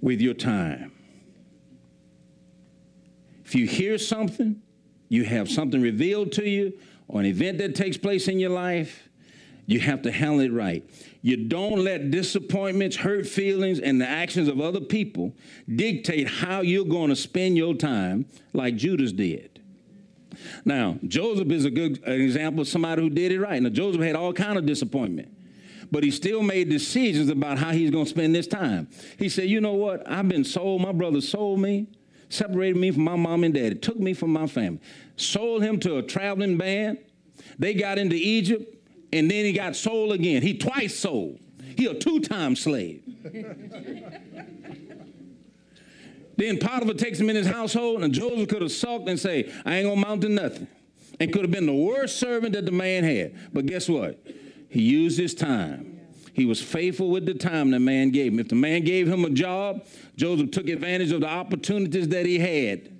with 0.00 0.20
your 0.20 0.34
time. 0.34 0.92
If 3.44 3.54
you 3.54 3.66
hear 3.66 3.96
something, 3.98 4.62
you 5.08 5.24
have 5.24 5.50
something 5.50 5.80
revealed 5.80 6.32
to 6.32 6.48
you, 6.48 6.74
or 7.08 7.20
an 7.20 7.26
event 7.26 7.58
that 7.58 7.74
takes 7.74 7.96
place 7.96 8.28
in 8.28 8.38
your 8.38 8.50
life, 8.50 9.07
you 9.68 9.80
have 9.80 10.00
to 10.00 10.10
handle 10.10 10.40
it 10.40 10.50
right. 10.50 10.82
You 11.20 11.36
don't 11.36 11.84
let 11.84 12.10
disappointments, 12.10 12.96
hurt 12.96 13.26
feelings, 13.26 13.80
and 13.80 14.00
the 14.00 14.08
actions 14.08 14.48
of 14.48 14.62
other 14.62 14.80
people 14.80 15.34
dictate 15.68 16.26
how 16.26 16.62
you're 16.62 16.86
going 16.86 17.10
to 17.10 17.16
spend 17.16 17.58
your 17.58 17.74
time 17.74 18.24
like 18.54 18.76
Judas 18.76 19.12
did. 19.12 19.60
Now, 20.64 20.98
Joseph 21.06 21.50
is 21.50 21.66
a 21.66 21.70
good 21.70 22.02
example 22.08 22.62
of 22.62 22.68
somebody 22.68 23.02
who 23.02 23.10
did 23.10 23.30
it 23.30 23.40
right. 23.40 23.60
Now, 23.60 23.68
Joseph 23.68 24.00
had 24.00 24.16
all 24.16 24.32
kind 24.32 24.56
of 24.56 24.64
disappointment 24.64 25.34
but 25.90 26.04
he 26.04 26.10
still 26.10 26.42
made 26.42 26.68
decisions 26.68 27.30
about 27.30 27.56
how 27.56 27.70
he's 27.70 27.90
going 27.90 28.04
to 28.04 28.10
spend 28.10 28.34
this 28.34 28.46
time. 28.46 28.88
He 29.18 29.30
said, 29.30 29.48
You 29.48 29.62
know 29.62 29.72
what? 29.72 30.06
I've 30.06 30.28
been 30.28 30.44
sold. 30.44 30.82
My 30.82 30.92
brother 30.92 31.22
sold 31.22 31.60
me, 31.60 31.86
separated 32.28 32.76
me 32.76 32.90
from 32.90 33.04
my 33.04 33.16
mom 33.16 33.42
and 33.42 33.54
dad, 33.54 33.80
took 33.80 33.98
me 33.98 34.12
from 34.12 34.34
my 34.34 34.46
family, 34.46 34.80
sold 35.16 35.62
him 35.62 35.80
to 35.80 35.96
a 35.96 36.02
traveling 36.02 36.58
band. 36.58 36.98
They 37.58 37.72
got 37.72 37.96
into 37.96 38.16
Egypt, 38.16 38.77
and 39.12 39.30
then 39.30 39.44
he 39.44 39.52
got 39.52 39.76
sold 39.76 40.12
again. 40.12 40.42
He 40.42 40.56
twice 40.56 40.96
sold. 40.96 41.38
He 41.76 41.86
a 41.86 41.94
two-time 41.94 42.56
slave. 42.56 43.02
then 46.36 46.58
Potiphar 46.58 46.94
takes 46.94 47.20
him 47.20 47.30
in 47.30 47.36
his 47.36 47.46
household, 47.46 48.02
and 48.02 48.12
Joseph 48.12 48.48
could 48.48 48.62
have 48.62 48.72
sulked 48.72 49.08
and 49.08 49.18
say, 49.18 49.52
I 49.64 49.76
ain't 49.76 49.88
gonna 49.88 50.00
mount 50.00 50.22
to 50.22 50.28
nothing. 50.28 50.66
And 51.20 51.32
could 51.32 51.42
have 51.42 51.50
been 51.50 51.66
the 51.66 51.72
worst 51.72 52.18
servant 52.18 52.52
that 52.54 52.64
the 52.64 52.72
man 52.72 53.04
had. 53.04 53.34
But 53.52 53.66
guess 53.66 53.88
what? 53.88 54.18
He 54.68 54.82
used 54.82 55.18
his 55.18 55.34
time. 55.34 56.00
He 56.32 56.44
was 56.44 56.62
faithful 56.62 57.10
with 57.10 57.26
the 57.26 57.34
time 57.34 57.72
the 57.72 57.80
man 57.80 58.10
gave 58.10 58.32
him. 58.32 58.38
If 58.38 58.48
the 58.48 58.54
man 58.54 58.84
gave 58.84 59.08
him 59.08 59.24
a 59.24 59.30
job, 59.30 59.84
Joseph 60.16 60.52
took 60.52 60.68
advantage 60.68 61.10
of 61.10 61.22
the 61.22 61.28
opportunities 61.28 62.08
that 62.08 62.26
he 62.26 62.38
had. 62.38 62.97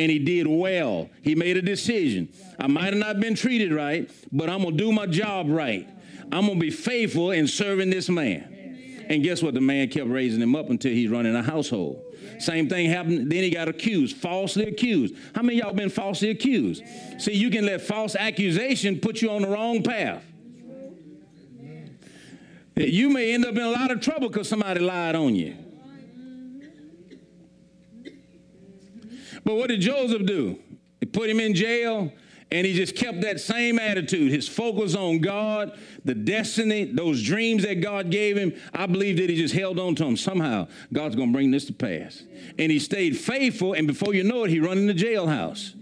And 0.00 0.10
he 0.10 0.18
did 0.18 0.46
well. 0.46 1.10
He 1.20 1.34
made 1.34 1.58
a 1.58 1.62
decision. 1.62 2.30
I 2.58 2.68
might 2.68 2.86
have 2.86 2.94
not 2.94 3.20
been 3.20 3.34
treated 3.34 3.70
right, 3.70 4.10
but 4.32 4.48
I'm 4.48 4.62
going 4.62 4.74
to 4.74 4.82
do 4.82 4.92
my 4.92 5.04
job 5.04 5.50
right. 5.50 5.86
I'm 6.32 6.46
going 6.46 6.58
to 6.58 6.60
be 6.60 6.70
faithful 6.70 7.32
in 7.32 7.46
serving 7.46 7.90
this 7.90 8.08
man. 8.08 9.04
And 9.10 9.22
guess 9.22 9.42
what? 9.42 9.52
The 9.52 9.60
man 9.60 9.90
kept 9.90 10.08
raising 10.08 10.40
him 10.40 10.56
up 10.56 10.70
until 10.70 10.90
he's 10.90 11.10
running 11.10 11.36
a 11.36 11.42
household. 11.42 12.02
Same 12.38 12.66
thing 12.66 12.88
happened. 12.88 13.30
Then 13.30 13.42
he 13.42 13.50
got 13.50 13.68
accused, 13.68 14.16
falsely 14.16 14.64
accused. 14.64 15.14
How 15.34 15.42
many 15.42 15.58
y'all 15.58 15.74
been 15.74 15.90
falsely 15.90 16.30
accused? 16.30 16.82
See, 17.18 17.34
you 17.34 17.50
can 17.50 17.66
let 17.66 17.82
false 17.82 18.16
accusation 18.16 19.00
put 19.00 19.20
you 19.20 19.30
on 19.30 19.42
the 19.42 19.48
wrong 19.48 19.82
path. 19.82 20.24
You 22.74 23.10
may 23.10 23.34
end 23.34 23.44
up 23.44 23.54
in 23.54 23.62
a 23.62 23.70
lot 23.70 23.90
of 23.90 24.00
trouble 24.00 24.30
because 24.30 24.48
somebody 24.48 24.80
lied 24.80 25.14
on 25.14 25.34
you. 25.34 25.56
But 29.44 29.56
what 29.56 29.68
did 29.68 29.80
Joseph 29.80 30.26
do? 30.26 30.58
He 31.00 31.06
put 31.06 31.30
him 31.30 31.40
in 31.40 31.54
jail 31.54 32.12
and 32.52 32.66
he 32.66 32.74
just 32.74 32.96
kept 32.96 33.20
that 33.20 33.40
same 33.40 33.78
attitude. 33.78 34.32
His 34.32 34.48
focus 34.48 34.96
on 34.96 35.20
God, 35.20 35.78
the 36.04 36.14
destiny, 36.14 36.84
those 36.84 37.22
dreams 37.22 37.62
that 37.62 37.80
God 37.80 38.10
gave 38.10 38.36
him. 38.36 38.52
I 38.74 38.86
believe 38.86 39.18
that 39.18 39.30
he 39.30 39.36
just 39.36 39.54
held 39.54 39.78
on 39.78 39.94
to 39.96 40.04
them. 40.04 40.16
Somehow, 40.16 40.66
God's 40.92 41.14
going 41.14 41.28
to 41.28 41.32
bring 41.32 41.52
this 41.52 41.66
to 41.66 41.72
pass. 41.72 42.24
And 42.58 42.72
he 42.72 42.80
stayed 42.80 43.16
faithful, 43.16 43.74
and 43.74 43.86
before 43.86 44.14
you 44.14 44.24
know 44.24 44.44
it, 44.44 44.50
he 44.50 44.58
run 44.58 44.78
in 44.78 44.86
the 44.88 44.94
jailhouse. 44.94 45.74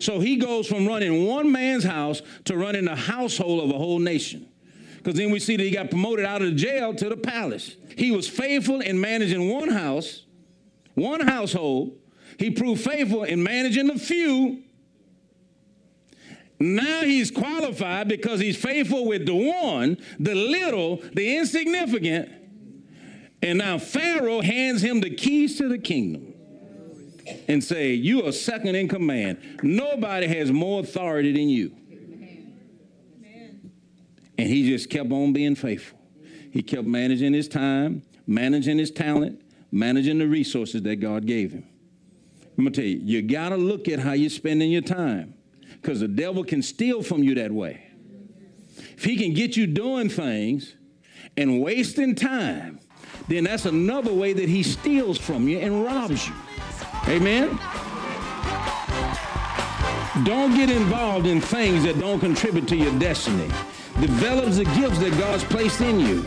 So 0.00 0.20
he 0.20 0.36
goes 0.36 0.68
from 0.68 0.86
running 0.86 1.26
one 1.26 1.50
man's 1.50 1.84
house 1.84 2.22
to 2.44 2.56
running 2.56 2.84
the 2.84 2.94
household 2.96 3.64
of 3.64 3.70
a 3.70 3.78
whole 3.78 3.98
nation 3.98 4.48
because 5.02 5.18
then 5.18 5.32
we 5.32 5.40
see 5.40 5.56
that 5.56 5.64
he 5.64 5.72
got 5.72 5.90
promoted 5.90 6.24
out 6.24 6.42
of 6.42 6.50
the 6.50 6.54
jail 6.54 6.94
to 6.94 7.08
the 7.08 7.16
palace. 7.16 7.76
He 7.96 8.12
was 8.12 8.28
faithful 8.28 8.80
in 8.80 9.00
managing 9.00 9.50
one 9.50 9.68
house, 9.68 10.24
one 10.94 11.20
household. 11.20 11.98
He 12.42 12.50
proved 12.50 12.82
faithful 12.82 13.22
in 13.22 13.40
managing 13.40 13.86
the 13.86 13.96
few. 13.96 14.64
Now 16.58 17.02
he's 17.02 17.30
qualified 17.30 18.08
because 18.08 18.40
he's 18.40 18.56
faithful 18.56 19.06
with 19.06 19.26
the 19.26 19.34
one, 19.34 19.96
the 20.18 20.34
little, 20.34 20.96
the 21.14 21.36
insignificant. 21.36 22.28
And 23.42 23.58
now 23.58 23.78
Pharaoh 23.78 24.40
hands 24.40 24.82
him 24.82 25.00
the 25.00 25.10
keys 25.10 25.56
to 25.58 25.68
the 25.68 25.78
kingdom 25.78 26.34
and 27.46 27.62
say, 27.62 27.92
you 27.92 28.26
are 28.26 28.32
second 28.32 28.74
in 28.74 28.88
command. 28.88 29.60
Nobody 29.62 30.26
has 30.26 30.50
more 30.50 30.80
authority 30.80 31.30
than 31.30 31.48
you. 31.48 31.70
And 34.36 34.48
he 34.48 34.68
just 34.68 34.90
kept 34.90 35.12
on 35.12 35.32
being 35.32 35.54
faithful. 35.54 35.96
He 36.50 36.64
kept 36.64 36.88
managing 36.88 37.34
his 37.34 37.46
time, 37.46 38.02
managing 38.26 38.78
his 38.78 38.90
talent, 38.90 39.40
managing 39.70 40.18
the 40.18 40.26
resources 40.26 40.82
that 40.82 40.96
God 40.96 41.24
gave 41.24 41.52
him. 41.52 41.68
I'm 42.56 42.64
going 42.64 42.72
to 42.72 42.80
tell 42.80 42.88
you, 42.88 43.00
you 43.02 43.22
got 43.22 43.50
to 43.50 43.56
look 43.56 43.88
at 43.88 43.98
how 43.98 44.12
you're 44.12 44.30
spending 44.30 44.70
your 44.70 44.82
time 44.82 45.34
because 45.80 46.00
the 46.00 46.08
devil 46.08 46.44
can 46.44 46.62
steal 46.62 47.02
from 47.02 47.22
you 47.22 47.34
that 47.36 47.50
way. 47.50 47.86
If 48.96 49.04
he 49.04 49.16
can 49.16 49.32
get 49.32 49.56
you 49.56 49.66
doing 49.66 50.08
things 50.08 50.76
and 51.36 51.60
wasting 51.62 52.14
time, 52.14 52.78
then 53.28 53.44
that's 53.44 53.66
another 53.66 54.12
way 54.12 54.32
that 54.32 54.48
he 54.48 54.62
steals 54.62 55.18
from 55.18 55.48
you 55.48 55.58
and 55.58 55.84
robs 55.84 56.28
you. 56.28 56.34
Amen? 57.08 57.58
Don't 60.24 60.54
get 60.54 60.68
involved 60.70 61.26
in 61.26 61.40
things 61.40 61.84
that 61.84 61.98
don't 61.98 62.20
contribute 62.20 62.68
to 62.68 62.76
your 62.76 62.96
destiny 62.98 63.48
develops 64.00 64.58
the 64.58 64.64
gifts 64.64 64.98
that 64.98 65.16
God's 65.18 65.44
placed 65.44 65.80
in 65.80 65.98
you. 66.00 66.24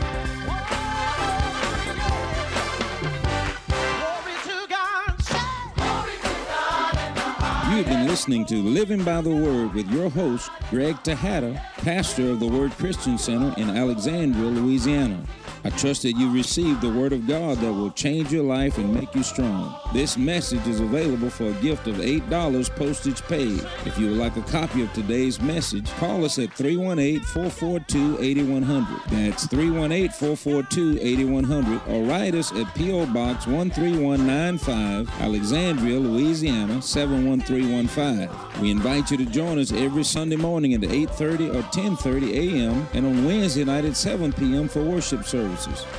Listening 8.16 8.46
to 8.46 8.62
Living 8.62 9.04
by 9.04 9.20
the 9.20 9.28
Word 9.28 9.74
with 9.74 9.90
your 9.90 10.08
host, 10.08 10.50
Greg 10.70 10.96
Tejada, 11.02 11.62
pastor 11.76 12.30
of 12.30 12.40
the 12.40 12.46
Word 12.46 12.72
Christian 12.72 13.18
Center 13.18 13.52
in 13.60 13.68
Alexandria, 13.68 14.48
Louisiana. 14.48 15.22
I 15.66 15.70
trust 15.70 16.02
that 16.02 16.12
you 16.12 16.32
received 16.32 16.80
the 16.80 16.92
Word 16.92 17.12
of 17.12 17.26
God 17.26 17.58
that 17.58 17.72
will 17.72 17.90
change 17.90 18.32
your 18.32 18.44
life 18.44 18.78
and 18.78 18.94
make 18.94 19.12
you 19.16 19.24
strong. 19.24 19.76
This 19.92 20.16
message 20.16 20.64
is 20.68 20.78
available 20.78 21.28
for 21.28 21.46
a 21.46 21.54
gift 21.54 21.88
of 21.88 21.96
$8 21.96 22.76
postage 22.76 23.20
paid. 23.22 23.66
If 23.84 23.98
you 23.98 24.06
would 24.06 24.16
like 24.16 24.36
a 24.36 24.42
copy 24.42 24.82
of 24.82 24.92
today's 24.92 25.40
message, 25.40 25.90
call 25.94 26.24
us 26.24 26.38
at 26.38 26.52
318 26.52 27.20
442 27.20 28.22
8100. 28.22 29.00
That's 29.10 29.48
318 29.48 30.10
442 30.10 31.00
8100 31.02 31.82
or 31.88 32.04
write 32.04 32.36
us 32.36 32.52
at 32.52 32.72
P.O. 32.76 33.06
Box 33.06 33.46
13195, 33.46 35.20
Alexandria, 35.20 35.98
Louisiana 35.98 36.80
71315. 36.80 38.62
We 38.62 38.70
invite 38.70 39.10
you 39.10 39.16
to 39.16 39.26
join 39.26 39.58
us 39.58 39.72
every 39.72 40.04
Sunday 40.04 40.36
morning 40.36 40.74
at 40.74 40.82
8:30 40.82 41.52
or 41.56 41.62
10:30 41.72 42.30
a.m. 42.34 42.86
and 42.94 43.04
on 43.04 43.24
Wednesday 43.24 43.64
night 43.64 43.84
at 43.84 43.96
7 43.96 44.32
p.m. 44.32 44.68
for 44.68 44.84
worship 44.84 45.26
services. 45.56 45.96